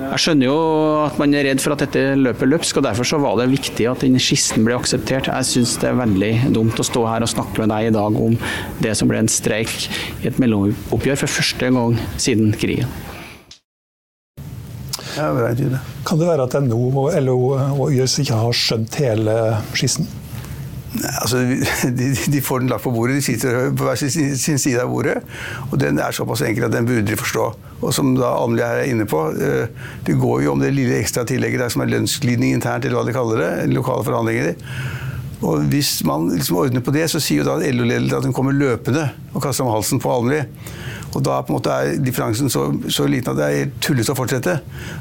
jeg 0.00 0.22
skjønner 0.24 0.48
jo 0.48 0.56
at 1.04 1.18
man 1.20 1.34
er 1.36 1.44
redd 1.50 1.60
for 1.62 1.74
at 1.74 1.82
dette 1.84 2.16
løper 2.18 2.48
løpsk, 2.48 2.80
og 2.80 2.86
derfor 2.86 3.06
så 3.08 3.18
var 3.20 3.36
det 3.40 3.50
viktig 3.52 3.86
at 3.90 4.04
den 4.04 4.16
skissen 4.22 4.64
ble 4.66 4.78
akseptert. 4.78 5.28
Jeg 5.28 5.48
syns 5.48 5.76
det 5.82 5.90
er 5.90 6.00
veldig 6.00 6.32
dumt 6.56 6.80
å 6.80 6.86
stå 6.86 7.04
her 7.08 7.26
og 7.26 7.32
snakke 7.32 7.62
med 7.62 7.72
deg 7.74 7.90
i 7.90 7.94
dag 7.94 8.18
om 8.24 8.38
det 8.80 8.96
som 8.98 9.10
ble 9.10 9.20
en 9.20 9.30
streik 9.30 9.74
i 10.22 10.30
et 10.30 10.40
mellomoppgjør 10.40 11.20
for 11.24 11.38
første 11.40 11.70
gang 11.76 11.98
siden 12.16 12.54
krigen. 12.60 12.90
Kan 16.06 16.20
det 16.20 16.30
være 16.30 16.46
at 16.46 16.56
NO 16.64 16.80
og 17.04 17.14
LO 17.20 17.38
og 17.52 17.86
YS 17.92 18.20
ikke 18.22 18.40
har 18.40 18.56
skjønt 18.56 19.00
hele 19.02 19.36
skissen? 19.76 20.08
Altså, 20.90 21.42
de, 21.98 22.08
de, 22.32 22.40
får 22.42 22.62
den 22.62 22.70
lagt 22.72 22.82
på 22.82 22.92
bordet, 22.94 23.20
de 23.20 23.22
sitter 23.24 23.70
på 23.76 23.86
hver 23.86 23.98
sin, 24.00 24.36
sin, 24.36 24.58
side 24.58 24.82
av 24.82 24.90
bordet. 24.90 25.20
Og 25.70 25.78
den 25.80 26.00
er 26.02 26.14
såpass 26.16 26.42
enkel 26.46 26.66
at 26.66 26.74
den 26.74 26.88
burde 26.88 27.06
de 27.06 27.18
forstå. 27.18 27.46
Og 27.80 27.94
som 27.96 28.12
da 28.18 28.32
Almli 28.36 28.64
er 28.66 28.88
inne 28.90 29.06
på, 29.08 29.22
eh, 29.32 29.70
det 30.06 30.18
går 30.20 30.44
jo 30.44 30.54
om 30.56 30.62
det 30.62 30.72
lille 30.74 30.98
ekstra 30.98 31.24
tillegget 31.28 31.62
der 31.62 31.72
som 31.72 31.84
er 31.84 31.92
lønnsglidning 31.94 32.56
internt, 32.56 32.84
eller 32.84 33.00
hva 33.00 33.06
de 33.06 33.16
kaller 33.16 33.44
det. 33.44 33.52
Lokale 33.74 34.06
forhandlinger. 34.08 34.54
Og 35.40 35.64
hvis 35.72 36.02
man 36.04 36.28
liksom 36.34 36.58
ordner 36.60 36.84
på 36.84 36.92
det, 36.92 37.06
så 37.08 37.20
sier 37.22 37.40
jo 37.40 37.48
da 37.48 37.60
LO-ledelsen 37.64 38.18
at 38.18 38.26
hun 38.28 38.36
kommer 38.36 38.56
løpende 38.56 39.06
og 39.32 39.40
kaster 39.44 39.64
om 39.64 39.72
halsen 39.72 40.02
på 40.02 40.12
Almli. 40.12 40.42
Og 41.16 41.24
da 41.26 41.40
er 41.40 41.98
differansen 42.04 42.50
så, 42.52 42.66
så 42.92 43.06
liten 43.10 43.32
at 43.32 43.40
det 43.40 43.48
er 43.48 43.72
tullete 43.82 44.14
å 44.14 44.18
fortsette. 44.18 44.56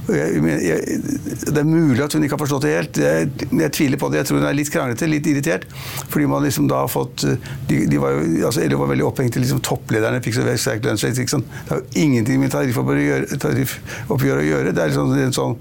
Jeg, 0.09 0.41
jeg, 0.65 0.99
det 1.45 1.61
er 1.61 1.67
mulig 1.67 2.01
at 2.05 2.15
hun 2.15 2.25
ikke 2.25 2.37
har 2.37 2.43
forstått 2.43 2.65
det 2.65 2.73
helt, 2.73 2.99
jeg, 3.03 3.29
jeg 3.61 3.73
tviler 3.77 4.01
på 4.01 4.09
det. 4.09 4.23
Jeg 4.23 4.29
tror 4.29 4.41
hun 4.41 4.49
er 4.49 4.57
litt 4.57 4.71
kranglete, 4.73 5.09
litt 5.09 5.29
irritert. 5.29 5.67
Fordi 6.09 6.29
man 6.31 6.45
liksom 6.47 6.69
da 6.71 6.83
har 6.85 6.91
fått 6.91 7.27
de, 7.69 7.83
de 7.89 8.01
var 8.01 8.17
jo, 8.17 8.25
altså 8.49 8.65
var 8.79 8.93
veldig 8.93 9.07
opphengt 9.07 9.37
i 9.37 9.43
liksom 9.43 9.61
topplederne 9.65 10.21
fikk 10.25 10.39
så 10.39 10.47
sterk 10.57 10.85
lønnsvekst. 10.87 11.35
Det 11.37 11.73
har 11.73 11.81
jo 11.81 12.03
ingenting 12.05 12.41
med 12.41 12.53
tariffoppgjøret 12.53 14.43
å 14.43 14.49
gjøre. 14.49 14.73
Det 14.73 14.83
er 14.83 14.93
liksom 14.93 15.13
en 15.19 15.35
sånn 15.35 15.57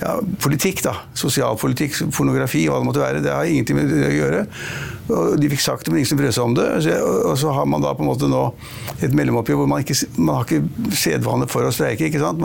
ja, 0.00 0.18
politikk, 0.42 0.82
da. 0.84 0.98
Sosialpolitikk, 1.16 1.96
pornografi, 2.16 2.66
hva 2.68 2.80
det 2.82 2.88
måtte 2.88 3.02
være. 3.02 3.22
Det 3.24 3.32
har 3.32 3.48
ingenting 3.48 3.78
med 3.78 3.92
det 3.92 4.10
å 4.10 4.16
gjøre. 4.16 4.44
Og 5.06 5.36
de 5.40 5.50
fikk 5.52 5.62
sagt 5.62 5.86
det, 5.86 5.92
men 5.92 6.00
ingen 6.02 6.10
som 6.10 6.18
brød 6.18 6.34
seg 6.34 6.48
om 6.48 6.54
det. 6.56 6.66
Og 7.28 7.36
så 7.38 7.52
har 7.54 7.68
man 7.70 7.84
da 7.84 7.92
på 7.96 8.04
en 8.04 8.10
måte 8.10 8.30
nå 8.30 8.42
et 9.04 9.14
mellomoppgjør 9.14 9.60
hvor 9.60 9.70
man 9.70 9.84
ikke 9.84 9.96
man 10.16 10.38
har 10.38 10.46
ikke 10.48 10.94
sedvane 10.96 11.46
for 11.50 11.66
å 11.66 11.72
streike. 11.74 12.08
ikke 12.08 12.22
sant? 12.22 12.42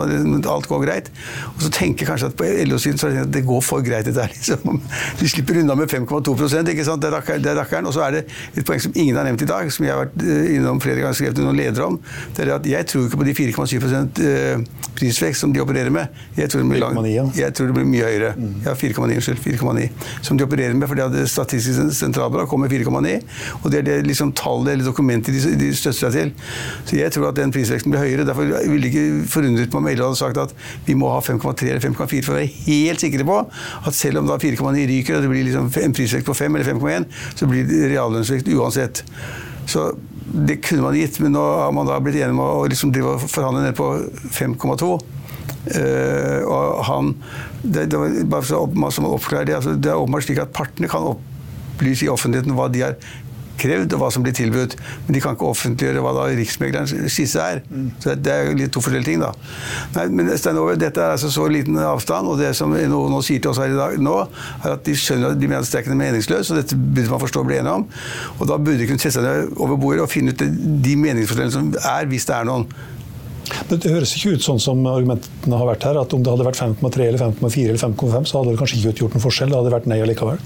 alt 0.52 0.68
går 0.70 0.84
greit. 0.84 1.10
Og 1.54 1.64
så 1.66 1.72
tenker 1.74 2.08
kanskje 2.08 2.30
at 2.30 2.36
på 2.38 2.46
LO-siden 2.68 3.00
så 3.00 3.10
det, 3.10 3.24
at 3.26 3.32
det 3.34 3.44
går 3.48 3.62
for 3.64 3.84
greit, 3.84 4.06
dette 4.08 4.22
her. 4.22 4.32
Liksom. 4.42 4.80
De 5.20 5.28
slipper 5.28 5.60
unna 5.60 5.76
med 5.78 5.90
5,2% 5.90 6.70
ikke 6.72 6.86
sant? 6.86 7.02
Det 7.02 7.10
er 7.12 7.58
rakkeren. 7.58 7.88
Og 7.88 7.94
så 7.96 8.04
er 8.06 8.18
det 8.18 8.22
et 8.56 8.66
poeng 8.66 8.80
som 8.82 8.94
ingen 8.94 9.18
har 9.18 9.26
nevnt 9.28 9.44
i 9.44 9.48
dag, 9.48 9.70
som 9.72 9.86
jeg 9.86 9.94
har 9.94 10.04
vært 10.04 10.24
eh, 10.26 10.54
innom 10.56 10.80
flere 10.82 11.02
ganger 11.02 11.18
skrevet 11.18 11.42
noen 11.42 11.58
ledere 11.58 11.88
om. 11.88 11.98
Det 12.36 12.46
er 12.46 12.54
at 12.56 12.68
jeg 12.68 12.88
tror 12.90 13.08
ikke 13.08 13.20
på 13.22 13.28
de 13.28 13.36
4,7 13.38 14.22
eh, 14.26 14.64
prisvekst 14.98 15.44
som 15.44 15.54
de 15.54 15.62
opererer 15.62 15.92
med. 15.94 16.22
Jeg 16.36 16.52
tror 16.52 16.64
det 16.64 16.70
blir, 16.70 16.82
lang, 16.82 17.32
jeg 17.36 17.54
tror 17.56 17.70
det 17.70 17.76
blir 17.78 17.88
mye 17.88 18.08
høyere. 18.08 18.32
Mm. 18.36 18.54
Ja, 18.66 18.76
4,9, 18.78 19.18
unnskyld. 19.18 19.42
4,9. 19.46 19.88
Som 20.26 20.38
de 20.38 20.46
opererer 20.46 20.76
med, 20.78 20.88
fordi 20.90 21.06
at 21.06 21.30
Statistisk 21.32 21.94
sentralbyrå 21.96 22.46
kommer 22.52 22.72
4,9. 22.72 23.14
Og 23.62 23.66
det 23.72 23.82
er 23.82 23.88
det 23.88 23.98
liksom 24.06 24.34
tallet 24.38 24.74
eller 24.74 24.86
dokumentet 24.86 25.34
de, 25.34 25.54
de 25.60 25.72
støtter 25.76 25.98
seg 25.98 26.16
til. 26.16 26.32
Så 26.88 26.98
jeg 27.00 27.14
tror 27.14 27.30
at 27.30 27.40
den 27.40 27.54
prisveksten 27.54 27.92
blir 27.92 28.04
høyere. 28.04 28.26
Derfor 28.28 28.48
ville 28.48 28.82
det 28.84 28.92
ikke 28.92 29.30
forundret 29.32 29.74
meg 29.74 29.80
om 29.82 29.90
LO 29.92 30.10
hadde 30.10 30.20
sagt 30.20 30.42
at 30.42 30.54
vi 30.86 30.96
må 30.98 31.10
ha 31.12 31.20
5,3 31.24 31.68
eller 31.68 31.82
5,4 31.82 32.22
for 32.22 32.34
å 32.34 32.40
være 32.40 32.50
helt 32.66 33.02
sikre 33.02 33.26
på 33.28 33.38
at 33.42 33.96
selv 33.96 34.22
om 34.22 34.30
da 34.30 34.38
4,9 34.42 34.86
ryker 34.90 35.18
og 35.18 35.24
det 35.24 35.32
blir 35.32 35.46
liksom 35.48 35.70
en 35.82 35.96
prisvekst 35.96 36.28
på 36.28 36.36
5 36.36 36.58
eller 36.58 36.68
5,1, 36.74 37.08
så 37.38 37.48
blir 37.50 37.66
det 37.68 37.88
reallønnsvekst 37.94 38.50
uansett. 38.52 39.02
Så 39.70 39.92
det 40.32 40.60
kunne 40.64 40.84
man 40.86 40.96
gitt, 40.96 41.18
men 41.22 41.34
nå 41.36 41.42
har 41.42 41.72
man 41.74 41.88
da 41.88 41.98
blitt 42.02 42.20
enig 42.20 42.34
om 42.34 42.42
å 42.44 42.68
liksom 42.70 42.94
forhandle 43.26 43.66
ned 43.66 43.76
på 43.78 43.88
5,2. 44.32 44.94
Uh, 45.62 46.42
og 46.50 46.80
han 46.88 47.12
det, 47.62 47.84
det 47.92 47.98
var 47.98 48.14
bare 48.32 48.46
så 48.46 48.64
opp, 48.64 48.74
som 48.90 49.06
oppklare 49.06 49.46
det, 49.46 49.54
altså, 49.60 49.76
det 49.78 49.92
er 49.92 50.00
åpenbart 50.00 50.26
slik 50.26 50.40
at 50.42 50.54
partene 50.54 50.90
kan 50.90 51.06
opp, 51.12 51.20
opplyse 51.82 52.06
i 52.06 52.12
offentligheten 52.12 52.54
hva 52.56 52.70
de 52.72 52.86
har 52.86 52.98
krevd, 53.62 53.94
og 53.94 54.02
hva 54.02 54.08
som 54.12 54.24
blir 54.24 54.34
tilbudt. 54.36 54.76
Men 55.06 55.16
de 55.16 55.22
kan 55.22 55.36
ikke 55.36 55.48
offentliggjøre 55.50 56.02
hva 56.02 56.12
da 56.16 56.26
riksmeglerens 56.34 56.94
skisse 57.12 57.42
er. 57.42 57.62
Så 58.02 58.16
Det 58.16 58.32
er 58.32 58.50
litt 58.58 58.72
to 58.74 58.82
forskjellige 58.82 59.12
ting, 59.12 59.22
da. 59.22 59.32
Nei, 59.96 60.06
men 60.10 60.30
Steinove, 60.38 60.76
dette 60.80 61.02
er 61.02 61.14
altså 61.16 61.30
så 61.32 61.46
liten 61.52 61.78
avstand, 61.78 62.28
og 62.28 62.40
det 62.40 62.54
som 62.58 62.72
NHO 62.72 63.04
nå 63.12 63.20
sier 63.22 63.42
til 63.42 63.52
oss 63.52 63.60
her 63.62 63.74
i 63.74 63.78
dag 63.78 63.98
nå, 64.02 64.16
er 64.62 64.76
at 64.76 64.86
de 64.86 64.96
skjønner 64.98 65.36
at 65.36 65.42
de 65.42 65.50
mener 65.50 65.68
streiken 65.68 65.94
er 65.94 66.00
meningsløs, 66.00 66.50
og 66.50 66.62
dette 66.62 66.78
burde 66.78 67.10
man 67.12 67.22
forstå 67.22 67.44
og 67.44 67.50
bli 67.50 67.60
enige 67.60 67.76
om. 67.82 67.86
Og 68.38 68.48
da 68.50 68.56
burde 68.58 68.80
de 68.80 68.88
kunne 68.90 69.02
sette 69.02 69.18
seg 69.18 69.28
ned 69.28 69.52
over 69.58 69.78
bordet 69.78 70.06
og 70.06 70.10
finne 70.10 70.34
ut 70.34 70.42
de 70.88 70.96
meningsforskjellene 71.04 71.54
som 71.54 71.70
er, 71.76 72.08
hvis 72.10 72.26
det 72.30 72.38
er 72.38 72.48
noen. 72.48 72.66
Det 73.68 73.90
høres 73.90 74.14
ikke 74.16 74.38
ut 74.38 74.44
sånn 74.44 74.60
som 74.62 74.80
argumentene 74.88 75.58
har 75.58 75.68
vært 75.68 75.84
her, 75.84 75.98
at 76.00 76.14
om 76.14 76.22
det 76.24 76.30
hadde 76.32 76.46
vært 76.46 76.62
5,3 76.62 77.08
eller 77.10 77.20
5,4 77.20 77.68
eller 77.68 77.82
5,5, 77.82 78.30
så 78.30 78.40
hadde 78.40 78.54
det 78.54 78.60
kanskje 78.62 78.80
ikke 78.80 79.04
gjort 79.04 79.16
noen 79.18 79.26
forskjell. 79.26 79.52
Det 79.52 79.58
hadde 79.58 79.74
vært 79.74 79.88
nei 79.90 80.00
allikevel 80.00 80.40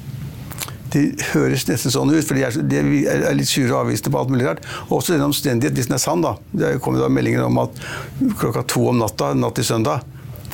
det 0.97 1.29
høres 1.35 1.67
nesten 1.69 1.93
sånn 1.93 2.13
ut, 2.15 2.25
for 2.25 2.39
de 2.39 2.45
er, 2.47 2.57
de 2.57 2.81
er 3.13 3.37
litt 3.37 3.51
sure 3.51 3.71
og 3.73 3.85
avvisende 3.85 4.15
på 4.15 4.21
alt 4.23 4.33
mulig 4.33 4.49
rart. 4.49 4.65
Også 4.89 5.15
den 5.15 5.27
omstendighet, 5.27 5.77
hvis 5.77 5.91
den 5.91 5.99
er 5.99 6.03
sann, 6.03 6.25
da. 6.25 6.37
Det 6.57 6.77
kom 6.85 6.97
da 6.99 7.11
meldinger 7.13 7.47
om 7.47 7.61
at 7.67 7.81
klokka 8.41 8.65
to 8.73 8.89
om 8.93 9.01
natta, 9.03 9.35
natt 9.37 9.59
til 9.61 9.69
søndag, 9.69 10.07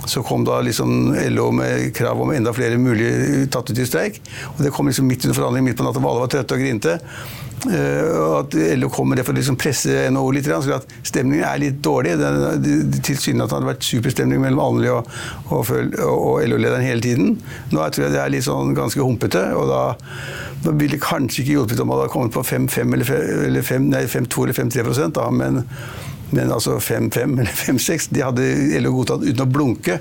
så 0.06 0.22
kom 0.26 0.44
da 0.44 0.60
liksom 0.60 1.14
LO 1.30 1.50
med 1.54 1.92
krav 1.96 2.20
om 2.22 2.32
enda 2.34 2.52
flere 2.52 2.78
mulige 2.80 3.46
tatt 3.52 3.70
ut 3.70 3.78
i 3.78 3.86
streik. 3.86 4.18
Og 4.56 4.64
det 4.64 4.72
kom 4.74 4.88
liksom 4.90 5.06
midt 5.08 5.24
under 5.26 5.38
forhandlingene, 5.38 5.70
midt 5.70 5.78
på 5.78 5.86
natta, 5.86 6.02
hvor 6.02 6.14
alle 6.14 6.26
var 6.26 6.32
trøtte 6.32 6.58
og 6.58 6.64
grinte. 6.64 6.98
Og 7.62 8.32
at 8.40 8.56
LO 8.78 8.88
kom 8.90 9.12
med 9.12 9.20
det 9.20 9.26
for 9.26 9.34
å 9.34 9.38
liksom 9.38 9.58
presse 9.60 10.08
NHO 10.10 10.30
litt. 10.34 10.50
Så 10.50 10.74
at 10.74 10.94
stemningen 11.06 11.46
er 11.46 11.62
litt 11.62 11.80
dårlig. 11.84 12.16
Tilsynelatende 12.18 13.54
har 13.54 13.64
det 13.64 13.70
vært 13.70 13.86
superstemning 13.86 14.42
mellom 14.42 14.64
Anneli 14.66 14.90
og, 14.92 15.10
og, 15.54 15.72
og 16.02 16.42
LO-lederen 16.48 16.86
hele 16.86 17.04
tiden. 17.04 17.36
Nå 17.70 17.88
tror 17.94 18.08
jeg 18.08 18.16
det 18.16 18.22
er 18.24 18.34
litt 18.34 18.48
sånn 18.48 18.74
ganske 18.78 19.02
humpete. 19.02 19.44
og 19.54 19.70
da, 19.70 19.82
da 20.66 20.74
ville 20.78 21.00
kanskje 21.02 21.44
ikke 21.44 21.58
hjulpet 21.58 21.82
om 21.82 21.92
man 21.92 22.02
hadde 22.02 22.14
kommet 22.14 22.34
på 22.34 22.42
5-2 22.46 22.88
eller 23.46 23.62
5-3 23.66 25.10
da, 25.14 25.28
men 25.30 25.62
men 26.36 26.52
altså 26.52 26.78
5-5 26.82 27.36
eller 27.40 27.56
5-6 27.62 28.08
de 28.12 28.24
hadde 28.24 28.48
LO 28.82 28.94
godtatt 28.98 29.24
uten 29.26 29.44
å 29.44 29.48
blunke. 29.48 29.98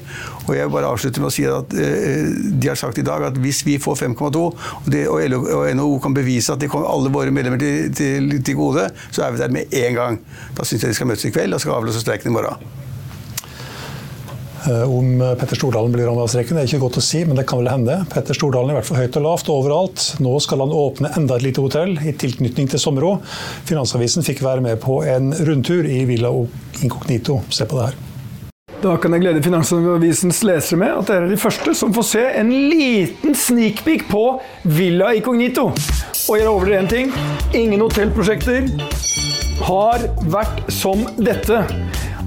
Og 0.48 0.54
jeg 0.58 0.72
bare 0.74 0.92
avslutter 0.92 1.24
med 1.24 1.32
å 1.32 1.36
si 1.36 1.48
at 1.48 1.76
eh, 1.78 2.30
de 2.52 2.72
har 2.72 2.80
sagt 2.80 3.02
i 3.02 3.08
dag 3.08 3.28
at 3.32 3.40
hvis 3.42 3.64
vi 3.68 3.78
får 3.82 4.00
5,2, 4.04 4.44
og, 4.44 4.92
og, 4.92 5.40
og 5.58 5.66
NHO 5.78 5.98
kan 6.04 6.18
bevise 6.18 6.56
at 6.56 6.62
det 6.64 6.72
kommer 6.72 6.92
alle 6.92 7.14
våre 7.14 7.34
medlemmer 7.34 7.62
til, 7.62 7.92
til, 7.98 8.38
til 8.42 8.60
gode, 8.60 8.90
så 9.12 9.26
er 9.26 9.36
vi 9.36 9.44
der 9.44 9.58
med 9.60 9.82
en 9.86 10.00
gang. 10.00 10.22
Da 10.58 10.68
syns 10.68 10.86
jeg 10.86 10.96
de 10.96 11.02
skal 11.02 11.12
møtes 11.12 11.28
i 11.28 11.36
kveld 11.36 11.58
og 11.58 11.64
skal 11.64 11.78
avløse 11.80 12.04
streiken 12.04 12.32
i 12.32 12.40
morgen. 12.40 12.81
Eh, 14.70 14.96
om 14.98 15.36
Petter 15.40 15.56
Stordalen 15.56 15.92
blir 15.92 16.06
rammet 16.06 16.28
av 16.28 16.30
streiken, 16.30 16.60
er 16.60 16.70
ikke 16.70 16.84
godt 16.84 17.00
å 17.02 17.06
si, 17.06 17.24
men 17.26 17.40
det 17.40 17.48
kan 17.50 17.62
vel 17.62 17.72
hende. 17.72 17.98
Petter 18.12 18.38
Stordalen 18.38 18.70
er 18.70 18.76
i 18.76 18.80
hvert 18.80 18.90
fall 18.92 19.02
høyt 19.02 19.18
og 19.18 19.26
lavt 19.26 19.50
overalt. 19.54 20.06
Nå 20.22 20.36
skal 20.44 20.62
han 20.66 20.76
åpne 20.76 21.14
enda 21.18 21.40
et 21.40 21.48
lite 21.48 21.64
hotell 21.66 21.98
i 21.98 22.14
tilknytning 22.14 22.70
til 22.70 22.82
Sommero. 22.82 23.16
Finansavisen 23.70 24.26
fikk 24.28 24.44
være 24.46 24.62
med 24.66 24.82
på 24.84 25.02
en 25.08 25.34
rundtur 25.48 25.90
i 25.90 26.04
Villa 26.10 26.34
Incognito. 26.86 27.42
Se 27.50 27.66
på 27.66 27.80
det 27.80 27.90
her. 27.90 28.00
Da 28.82 28.96
kan 28.98 29.14
jeg 29.14 29.22
glede 29.22 29.44
Finansavisens 29.46 30.40
lesere 30.42 30.80
med 30.82 30.94
at 30.96 31.10
dere 31.12 31.28
er 31.28 31.30
de 31.30 31.38
første 31.38 31.74
som 31.78 31.92
får 31.94 32.06
se 32.10 32.24
en 32.40 32.50
liten 32.50 33.38
sneakpeak 33.38 34.08
på 34.10 34.24
Villa 34.66 35.12
Incognito. 35.18 35.68
Og 35.70 36.38
jeg 36.38 36.48
lover 36.48 36.72
dere 36.72 36.82
én 36.82 36.90
ting. 36.90 37.14
Ingen 37.54 37.86
hotellprosjekter 37.86 38.72
har 39.68 40.08
vært 40.34 40.66
som 40.74 41.06
dette. 41.22 41.62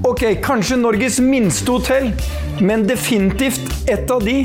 Ok, 0.04 0.20
kanskje 0.44 0.76
Norges 0.76 1.14
minste 1.24 1.72
hotell, 1.72 2.10
men 2.60 2.82
definitivt 2.84 3.88
et 3.88 4.10
av 4.12 4.20
de 4.20 4.42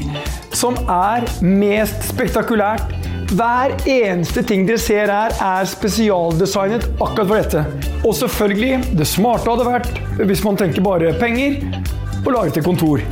som 0.56 0.78
er 0.88 1.26
mest 1.44 2.06
spektakulært. 2.14 2.94
Hver 3.36 3.76
eneste 3.84 4.40
ting 4.48 4.64
dere 4.70 4.80
ser 4.80 5.12
her, 5.12 5.36
er 5.36 5.68
spesialdesignet 5.68 6.88
akkurat 6.96 7.28
for 7.28 7.36
dette. 7.36 7.66
Og 8.08 8.16
selvfølgelig, 8.22 8.96
det 9.02 9.10
smarte 9.12 9.52
hadde 9.52 9.68
vært, 9.68 10.00
hvis 10.24 10.46
man 10.48 10.64
tenker 10.64 10.86
bare 10.86 11.12
penger, 11.20 11.60
å 12.24 12.38
lage 12.38 12.56
til 12.56 12.64
kontor. 12.64 13.04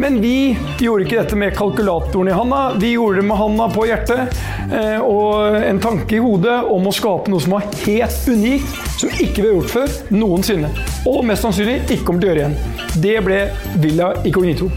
Men 0.00 0.16
vi 0.22 0.56
gjorde 0.80 1.04
ikke 1.04 1.18
dette 1.18 1.36
med 1.36 1.52
kalkulatoren 1.56 2.30
i 2.30 2.34
handa, 2.34 2.60
vi 2.80 2.94
gjorde 2.94 3.20
det 3.20 3.26
med 3.28 3.36
handa 3.36 3.66
på 3.68 3.84
hjertet 3.84 4.38
eh, 4.72 4.96
og 4.96 5.58
en 5.60 5.80
tanke 5.82 6.16
i 6.16 6.22
hodet 6.24 6.54
om 6.72 6.88
å 6.88 6.92
skape 6.94 7.28
noe 7.28 7.42
som 7.44 7.52
var 7.58 7.66
helt 7.82 8.30
unikt, 8.32 8.78
som 8.96 9.12
ikke 9.20 9.42
ble 9.42 9.50
gjort 9.52 9.74
før 9.74 9.98
noensinne. 10.14 10.70
Og 11.10 11.20
mest 11.28 11.44
sannsynlig 11.44 11.82
ikke 11.82 12.06
kommer 12.08 12.24
til 12.24 12.30
å 12.30 12.32
gjøre 12.32 12.46
igjen. 12.46 12.96
Det 13.04 13.18
ble 13.26 13.42
Villa 13.84 14.10
Icognito. 14.24 14.70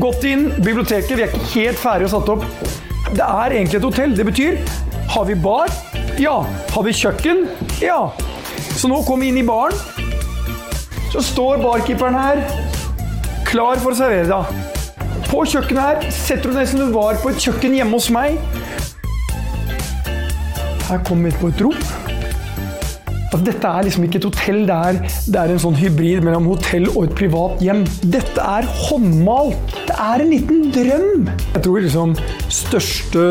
Gått 0.00 0.24
inn, 0.30 0.48
biblioteket, 0.56 1.18
vi 1.18 1.26
er 1.26 1.36
ikke 1.36 1.52
helt 1.58 1.82
ferdige 1.82 2.08
å 2.08 2.14
satt 2.16 2.32
opp. 2.32 2.48
Det 3.12 3.28
er 3.28 3.58
egentlig 3.58 3.82
et 3.82 3.88
hotell. 3.90 4.16
Det 4.16 4.28
betyr 4.30 4.60
har 5.12 5.28
vi 5.28 5.36
bar? 5.36 5.68
Ja. 6.16 6.38
Har 6.72 6.88
vi 6.88 6.96
kjøkken? 6.96 7.44
Ja. 7.84 8.06
Så 8.72 8.88
nå 8.88 9.02
kommer 9.04 9.26
vi 9.26 9.34
inn 9.34 9.42
i 9.42 9.44
baren. 9.44 9.76
Så 11.12 11.20
står 11.20 11.60
barkeeperen 11.60 12.16
her 12.16 12.46
klar 13.52 13.76
for 13.82 13.92
å 13.92 13.98
servere 13.98 14.30
deg. 14.30 14.61
På 15.32 15.46
kjøkkenet 15.48 15.80
her 15.80 16.10
setter 16.12 16.50
du 16.50 16.58
deg 16.58 16.66
som 16.68 16.80
du 16.82 16.90
var 16.92 17.16
på 17.22 17.30
et 17.30 17.38
kjøkken 17.40 17.72
hjemme 17.72 17.96
hos 17.96 18.10
meg. 18.12 18.34
Her 20.90 20.98
kommer 21.08 21.30
vi 21.30 21.38
på 21.40 21.48
et 21.48 21.62
rom. 21.64 21.78
Altså, 23.30 23.40
dette 23.46 23.70
er 23.70 23.86
liksom 23.86 24.04
ikke 24.04 24.20
et 24.20 24.26
hotell, 24.28 24.60
det 24.68 24.76
er, 24.76 24.98
det 25.32 25.40
er, 25.40 25.54
en 25.54 25.62
sånn 25.62 25.78
hybrid 25.80 26.20
mellom 26.26 26.50
hotell 26.50 26.90
og 26.90 27.06
et 27.06 27.14
privat 27.16 27.64
hjem. 27.64 27.80
Dette 28.12 28.44
er 28.44 28.68
håndmalt. 28.82 29.72
Det 29.88 29.96
er 29.96 30.26
en 30.26 30.34
liten 30.34 30.68
drøm. 30.76 31.24
Jeg 31.54 31.64
tror 31.64 31.80
liksom 31.86 32.12
største 32.52 33.26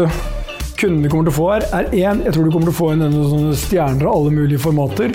kunden 0.82 1.06
vi 1.06 1.14
kommer 1.14 1.30
til 1.30 1.36
å 1.36 1.38
få 1.38 1.52
her, 1.52 1.70
er 1.84 1.94
én. 1.94 2.26
Jeg 2.26 2.34
tror 2.34 2.50
du 2.50 2.56
kommer 2.56 2.72
til 2.72 2.74
å 2.74 2.80
få 2.82 2.92
en 2.96 3.06
sånne 3.14 3.54
stjerner 3.62 4.10
av 4.10 4.18
alle 4.18 4.34
mulige 4.42 4.66
formater 4.66 5.14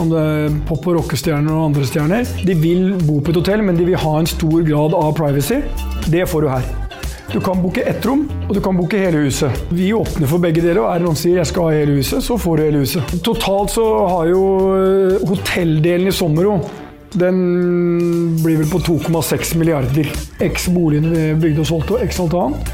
om 0.00 0.12
det 0.12 0.20
er 0.20 0.54
pop- 0.68 0.86
og 0.90 0.98
rockestjerner 0.98 1.52
og 1.54 1.70
andre 1.70 1.88
stjerner. 1.88 2.30
De 2.46 2.54
vil 2.58 2.94
bo 3.04 3.20
på 3.20 3.34
et 3.34 3.40
hotell, 3.40 3.64
men 3.66 3.78
de 3.78 3.86
vil 3.88 4.00
ha 4.00 4.14
en 4.18 4.30
stor 4.30 4.64
grad 4.66 4.96
av 4.98 5.12
privacy. 5.18 5.60
Det 6.10 6.26
får 6.30 6.46
du 6.46 6.48
her. 6.52 6.70
Du 7.32 7.40
kan 7.42 7.58
booke 7.62 7.82
ett 7.82 8.04
rom, 8.06 8.28
og 8.48 8.54
du 8.54 8.60
kan 8.62 8.76
booke 8.76 9.00
hele 9.00 9.24
huset. 9.24 9.64
Vi 9.74 9.90
åpner 9.96 10.30
for 10.30 10.42
begge 10.42 10.62
deler, 10.62 10.84
og 10.84 10.92
er 10.92 11.02
det 11.02 11.08
noen 11.08 11.18
som 11.18 11.24
sier 11.24 11.40
jeg 11.40 11.50
skal 11.50 11.68
ha 11.68 11.76
hele 11.80 11.98
huset, 11.98 12.22
så 12.22 12.38
får 12.38 12.56
du 12.56 12.64
hele 12.68 12.82
huset. 12.84 13.14
Totalt 13.26 13.74
så 13.74 13.84
har 14.12 14.30
jo 14.30 14.42
eh, 14.78 15.28
hotelldelen 15.28 16.12
i 16.12 16.14
Sommero 16.14 16.58
den 17.14 18.38
blir 18.42 18.58
vel 18.58 18.70
på 18.70 18.80
2,6 18.82 19.54
milliarder. 19.58 20.10
X 20.42 20.68
boligene 20.74 21.12
vi 21.14 21.26
bygde 21.46 21.62
og 21.62 21.68
solgte, 21.68 21.94
og 21.94 22.08
x 22.08 22.18
alt 22.24 22.34
annet. 22.38 22.72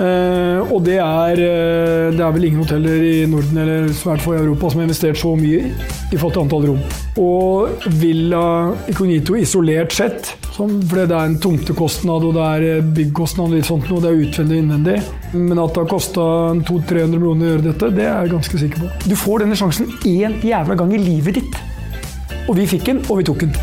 Eh, 0.00 0.72
og 0.72 0.80
det 0.86 0.96
er, 0.96 1.36
eh, 1.36 2.10
det 2.16 2.22
er 2.24 2.32
vel 2.32 2.46
ingen 2.48 2.62
hoteller 2.62 3.02
i 3.04 3.26
Norden 3.28 3.58
eller 3.60 3.90
svært 3.92 4.22
få 4.24 4.32
i 4.32 4.40
Europa 4.40 4.70
som 4.70 4.80
har 4.80 4.88
investert 4.88 5.18
så 5.20 5.34
mye 5.36 5.66
i 5.68 6.16
forhold 6.16 6.32
til 6.32 6.42
antall 6.46 6.64
rom. 6.70 6.80
Og 7.20 7.84
Villa 8.00 8.44
Iconito 8.88 9.36
isolert 9.36 9.92
sett, 9.92 10.32
som, 10.56 10.78
fordi 10.88 11.04
det 11.10 11.18
er 11.18 11.28
en 11.28 11.36
tomtekostnad 11.44 12.24
og 12.28 12.38
det 12.38 12.46
er 12.46 12.66
eh, 12.70 12.88
byggkostnad 12.96 13.50
og 13.50 13.58
litt 13.58 13.68
sånt 13.68 13.90
noe, 13.92 14.00
det 14.00 14.12
er 14.12 14.22
utvendig 14.24 14.56
og 14.56 14.64
innvendig, 14.64 14.96
men 15.34 15.60
at 15.60 15.76
det 15.76 15.84
har 15.84 15.92
kosta 15.92 16.24
200-300 16.62 17.12
millioner 17.12 17.44
å 17.44 17.52
gjøre 17.52 17.68
dette, 17.68 17.92
det 17.98 18.08
er 18.08 18.16
jeg 18.16 18.34
ganske 18.38 18.64
sikker 18.64 18.86
på. 18.86 18.90
Du 19.04 19.16
får 19.18 19.44
denne 19.44 19.60
sjansen 19.60 19.92
én 20.08 20.40
jævla 20.40 20.78
gang 20.80 20.96
i 20.96 21.04
livet 21.04 21.42
ditt. 21.42 21.62
Og 22.48 22.56
vi 22.58 22.66
fikk 22.66 22.88
den, 22.88 23.04
og 23.12 23.20
vi 23.20 23.28
tok 23.28 23.44
den. 23.44 23.54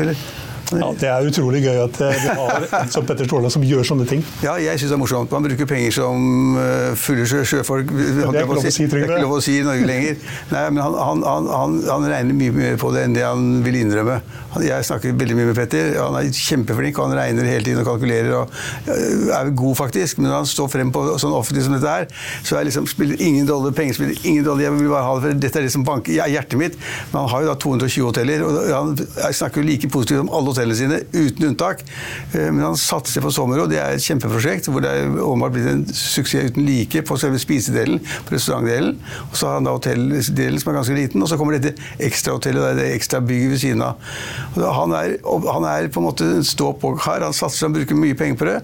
Eller? 0.00 0.43
Ja, 0.72 0.88
det 0.96 1.08
er 1.10 1.26
utrolig 1.28 1.60
gøy 1.64 1.76
at 1.82 1.98
eh, 2.00 2.22
vi 2.22 2.34
har 2.38 2.64
en 2.80 2.92
som 2.92 3.04
Petter 3.04 3.28
Stordalen 3.28 3.52
som 3.52 3.64
gjør 3.66 3.84
sånne 3.84 4.06
ting. 4.08 4.22
Ja, 4.44 4.54
jeg 4.60 4.80
syns 4.80 4.94
det 4.94 4.96
er 4.96 5.02
morsomt. 5.02 5.32
Man 5.34 5.44
bruker 5.44 5.68
penger 5.68 5.92
som 5.98 6.56
uh, 6.56 6.94
fulle 6.98 7.26
sjø, 7.28 7.42
sjøfolk 7.50 7.90
Det 7.92 8.06
er 8.24 8.30
ikke 8.30 8.46
lov 8.48 8.54
å 8.56 8.62
si, 8.64 8.86
Det 8.88 9.02
er 9.02 9.04
ikke 9.04 9.20
lov 9.26 9.34
å 9.36 9.42
si 9.44 9.58
i 9.58 9.66
Norge 9.66 9.88
lenger. 9.88 10.16
Nei, 10.54 10.62
men 10.72 10.80
han, 10.80 10.96
han, 10.96 11.50
han, 11.52 11.76
han, 11.90 12.08
regner 12.14 12.38
mye 12.38 12.54
mer 12.56 12.80
på 12.80 12.92
det 12.94 13.04
enn 13.04 13.16
det 13.16 13.26
han 13.26 13.50
vil 13.66 13.78
innrømme. 13.82 14.16
Jeg 14.64 14.86
snakker 14.86 15.16
veldig 15.18 15.36
mye 15.36 15.50
med 15.50 15.58
Petter. 15.58 15.98
Han 15.98 16.16
er 16.20 16.30
kjempeflink, 16.30 16.98
og 16.98 17.10
han 17.10 17.18
regner 17.18 17.50
hele 17.50 17.66
tiden 17.66 17.82
og 17.82 17.90
kalkulerer. 17.90 18.32
og 18.38 18.56
uh, 18.88 19.36
Er 19.36 19.52
god, 19.52 19.76
faktisk, 19.82 20.22
men 20.22 20.30
når 20.30 20.40
han 20.40 20.50
står 20.54 20.72
frem 20.72 20.94
på 20.94 21.04
sånn 21.20 21.36
offentlig 21.36 21.66
som 21.68 21.76
dette 21.76 21.92
er, 21.92 22.08
så 22.40 22.58
er 22.58 22.70
liksom, 22.70 22.88
spiller 22.88 23.20
ingen 23.20 23.48
rolle. 23.50 23.74
Penger 23.76 23.98
spiller 24.00 24.16
ingen 24.24 24.48
rolle. 24.48 24.64
Jeg 24.64 24.78
vil 24.78 24.88
bare 24.94 25.04
ha 25.10 25.18
det, 25.18 25.26
for 25.26 25.44
dette 25.44 25.60
er 25.60 25.68
det 25.68 25.74
som 25.76 25.84
banker 25.84 26.16
hjertet 26.16 26.58
mitt. 26.60 26.80
Men 27.12 27.20
han 27.22 27.32
har 27.34 27.44
jo 27.44 27.52
da 27.52 27.58
220 27.68 28.08
hoteller, 28.08 28.46
og 28.48 28.60
han 28.72 29.34
snakker 29.34 29.60
jo 29.60 29.68
like 29.68 29.92
positivt 29.92 30.24
om 30.24 30.32
alle 30.32 30.53
hotellene 30.54 30.78
sine, 30.78 31.00
uten 31.12 31.48
unntak. 31.50 31.84
Eh, 32.32 32.48
Men 32.48 32.62
han 32.70 32.78
satser 32.80 33.24
på 33.24 33.32
Sommero. 33.34 33.66
Det 33.70 33.80
er 33.82 33.98
et 33.98 34.06
kjempeprosjekt 34.06 34.70
hvor 34.70 34.84
det 34.84 34.92
er 34.94 35.12
åpenbart 35.18 35.54
blitt 35.56 35.68
en 35.70 35.84
suksess 35.90 36.54
uten 36.54 36.64
like 36.64 37.02
på 37.04 37.18
selve 37.20 37.42
spisedelen, 37.42 38.00
på 38.24 38.36
restaurantdelen. 38.36 38.96
Og 39.28 39.36
så 39.36 39.50
har 39.50 39.58
han 39.58 39.68
da 39.68 39.76
hotelldelen 39.76 40.60
som 40.62 40.72
er 40.72 40.78
ganske 40.80 40.98
liten, 40.98 41.22
og 41.22 41.30
så 41.30 41.38
kommer 41.40 41.58
dette 41.58 41.74
ekstrahotellet, 42.02 42.78
det 42.78 42.90
ekstra 42.94 43.20
bygget 43.24 43.54
ved 43.54 43.64
siden 43.66 43.84
av. 43.84 44.12
Og 44.56 44.68
Han 44.74 44.94
er, 44.96 45.16
han 45.24 45.68
er 45.68 45.88
på 45.92 46.00
en 46.00 46.08
måte 46.08 46.30
en 46.38 46.46
stå-på-kar. 46.46 47.26
Han 47.26 47.36
satser, 47.36 47.66
han 47.68 47.76
bruker 47.76 47.98
mye 47.98 48.16
penger 48.18 48.40
på 48.40 48.48
det. 48.48 48.60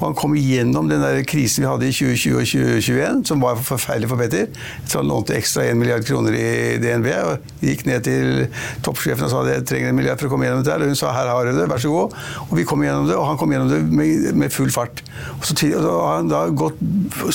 Han 0.00 0.16
kom 0.16 0.34
igjennom 0.38 0.88
den 0.88 1.02
der 1.04 1.20
krisen 1.28 1.64
vi 1.64 1.68
hadde 1.68 1.88
i 1.88 1.94
2020 1.94 2.36
og 2.38 2.46
2021, 2.48 3.22
som 3.28 3.44
var 3.44 3.60
forferdelig 3.64 4.08
for 4.10 4.20
Petter. 4.20 4.48
Så 4.88 5.00
han 5.00 5.10
lånte 5.10 5.36
ekstra 5.36 5.66
1 5.68 5.78
milliard 5.80 6.06
kroner 6.08 6.36
i 6.36 6.78
DNB 6.80 7.08
og 7.18 7.64
gikk 7.64 7.84
ned 7.88 8.06
til 8.06 8.46
toppsjefen 8.86 9.26
og 9.26 9.32
sa 9.32 9.42
at 9.44 9.52
jeg 9.52 9.66
trenger 9.70 9.92
en 9.92 9.98
milliard 9.98 10.20
for 10.20 10.30
å 10.30 10.32
komme 10.32 10.48
gjennom 10.48 10.64
dette. 10.64 10.78
Og 10.80 10.94
hun 10.94 11.00
sa 11.00 11.12
her 11.16 11.30
har 11.30 11.50
du 11.50 11.52
det, 11.56 11.68
vær 11.70 11.82
så 11.84 11.92
god. 11.92 12.16
Og 12.48 12.56
vi 12.58 12.66
kom 12.68 12.84
gjennom 12.86 13.10
det, 13.10 13.18
og 13.18 13.28
han 13.28 13.40
kom 13.40 13.52
gjennom 13.54 13.70
det 13.72 13.82
med, 13.90 14.30
med 14.40 14.54
full 14.54 14.72
fart. 14.74 15.04
Og 15.36 15.44
så, 15.50 15.58
og 15.68 15.84
så 15.84 15.94
har 15.98 16.16
han 16.16 16.32
da 16.32 16.46
gått, 16.64 16.80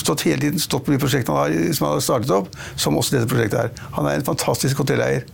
stått 0.02 0.26
hele 0.30 0.42
tiden 0.48 0.62
stått 0.62 0.88
på 0.88 0.96
de 0.96 1.02
prosjektene 1.02 1.38
han 1.38 1.54
har, 1.54 1.78
som 1.78 1.90
han 1.90 2.00
har 2.00 2.08
startet 2.08 2.34
opp, 2.34 2.50
som 2.74 2.98
også 2.98 3.20
dette 3.20 3.30
prosjektet 3.32 3.62
er. 3.68 3.88
Han 4.00 4.10
er 4.10 4.20
en 4.20 4.28
fantastisk 4.34 4.82
hotelleier. 4.82 5.30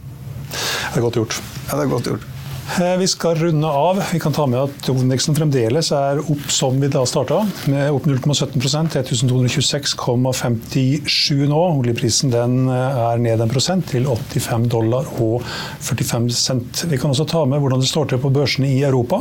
Det 0.52 1.00
er 1.00 1.08
godt 1.08 1.20
gjort. 1.22 1.42
Ja, 1.70 1.78
det 1.78 1.88
er 1.88 1.96
godt 1.96 2.12
gjort. 2.12 2.41
Eh, 2.80 2.98
Vi 2.98 3.08
skal 3.08 3.36
runde 3.36 3.68
av. 3.68 4.04
Vi 4.14 4.20
kan 4.20 4.34
ta 4.34 4.46
med 4.48 4.60
at 4.64 4.88
hovedindeksen 4.88 5.36
fremdeles 5.36 5.92
er 5.96 6.20
opp 6.22 6.52
som 6.54 6.80
vi 6.80 6.88
da 6.92 7.06
starta, 7.10 7.48
med 7.68 7.92
opp 7.92 8.06
0,17 8.08 8.62
1226,57 9.02 11.48
nå. 11.52 11.60
Oljeprisen 11.82 12.32
den 12.32 12.70
eh, 12.72 13.00
er 13.12 13.18
ned 13.20 13.42
en 13.44 13.52
prosent 13.52 13.88
til 13.92 14.08
85 14.08 14.70
dollar 14.72 15.06
og 15.20 15.44
45 15.84 16.30
cent. 16.38 16.86
Vi 16.88 16.98
kan 17.02 17.12
også 17.12 17.28
ta 17.28 17.44
med 17.50 17.60
hvordan 17.60 17.80
det 17.84 17.90
står 17.92 18.06
til 18.14 18.20
på 18.24 18.32
børsene 18.32 18.68
i 18.72 18.80
Europa. 18.88 19.20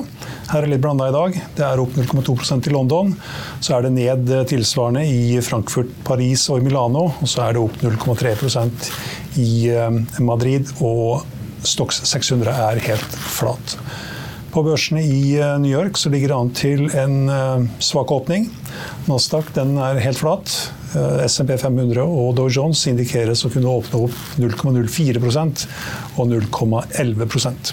Her 0.52 0.62
er 0.62 0.70
litt 0.70 0.84
blanda 0.84 1.08
i 1.10 1.16
dag. 1.16 1.34
Det 1.58 1.64
er 1.66 1.82
opp 1.82 1.92
0,2% 1.98 2.70
i 2.70 2.74
London. 2.76 3.10
Så 3.58 3.74
er 3.74 3.82
det 3.88 3.96
ned 3.98 4.30
eh, 4.30 4.46
tilsvarende 4.52 5.02
i 5.08 5.40
Frankfurt, 5.42 5.90
Paris 6.06 6.46
og 6.52 6.56
i 6.60 6.64
Milano. 6.68 7.04
Og 7.18 7.26
så 7.26 7.42
er 7.48 7.52
det 7.58 7.62
opp 7.66 7.74
0,3% 7.82 8.70
i 9.40 9.72
Madrid. 10.22 10.70
og 10.78 11.39
Stox 11.66 12.02
600 12.08 12.52
er 12.70 12.80
helt 12.86 13.18
flat. 13.36 13.76
På 14.50 14.64
børsene 14.66 15.02
i 15.06 15.36
eh, 15.38 15.58
New 15.62 15.70
York 15.70 15.98
så 15.98 16.10
ligger 16.10 16.32
det 16.32 16.38
an 16.38 16.54
til 16.56 16.86
en 16.98 17.28
eh, 17.30 17.66
svak 17.84 18.10
åpning. 18.10 18.48
Nasdaq 19.06 19.52
den 19.54 19.76
er 19.78 20.00
helt 20.02 20.18
flat. 20.18 20.50
Eh, 20.96 21.22
SMP 21.30 21.54
500 21.60 22.02
og 22.02 22.34
Dow 22.38 22.50
Jones 22.50 22.82
indikeres 22.90 23.44
å 23.46 23.52
kunne 23.52 23.70
åpne 23.70 24.06
opp 24.08 24.16
0,04% 24.42 25.68
og 26.16 26.32
0,11% 26.32 27.72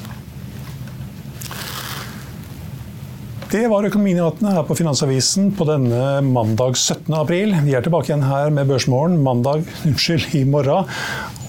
Det 3.47 3.63
var 3.71 3.85
økonominyhetene 3.87 4.51
her 4.51 4.65
på 4.67 4.75
Finansavisen 4.75 5.53
på 5.55 5.65
denne 5.69 6.19
mandag 6.27 6.75
17. 6.75 7.07
april. 7.15 7.55
Vi 7.63 7.77
er 7.77 7.85
tilbake 7.85 8.11
igjen 8.11 8.25
her 8.27 8.51
med 8.51 8.67
Børsmorgen 8.67 9.21
mandag 9.23 9.63
unnskyld, 9.87 10.35
i 10.35 10.43
morgen. 10.45 10.91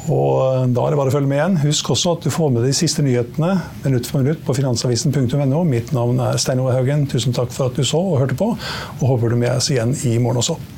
Og 0.08 0.72
da 0.72 0.84
er 0.86 0.94
det 0.94 0.98
bare 1.00 1.12
å 1.12 1.14
følge 1.14 1.28
med 1.28 1.38
igjen. 1.40 1.58
Husk 1.66 1.92
også 1.92 2.16
at 2.16 2.24
du 2.24 2.32
får 2.32 2.54
med 2.54 2.64
de 2.64 2.72
siste 2.76 3.04
nyhetene 3.04 3.52
minutt 3.84 4.08
for 4.08 4.24
minutt 4.24 4.40
på 4.46 4.56
finansavisen.no. 4.56 5.62
Mitt 5.68 5.92
navn 5.96 6.22
er 6.24 6.40
Stein 6.40 6.62
Ove 6.64 6.76
Haugen. 6.76 7.06
Tusen 7.10 7.36
takk 7.36 7.52
for 7.54 7.68
at 7.68 7.78
du 7.78 7.84
så 7.84 8.00
og 8.00 8.22
hørte 8.22 8.38
på, 8.38 8.54
og 8.54 9.06
håper 9.12 9.34
du 9.34 9.40
med 9.40 9.52
oss 9.58 9.70
igjen 9.74 9.96
i 10.08 10.16
morgen 10.22 10.40
også. 10.44 10.77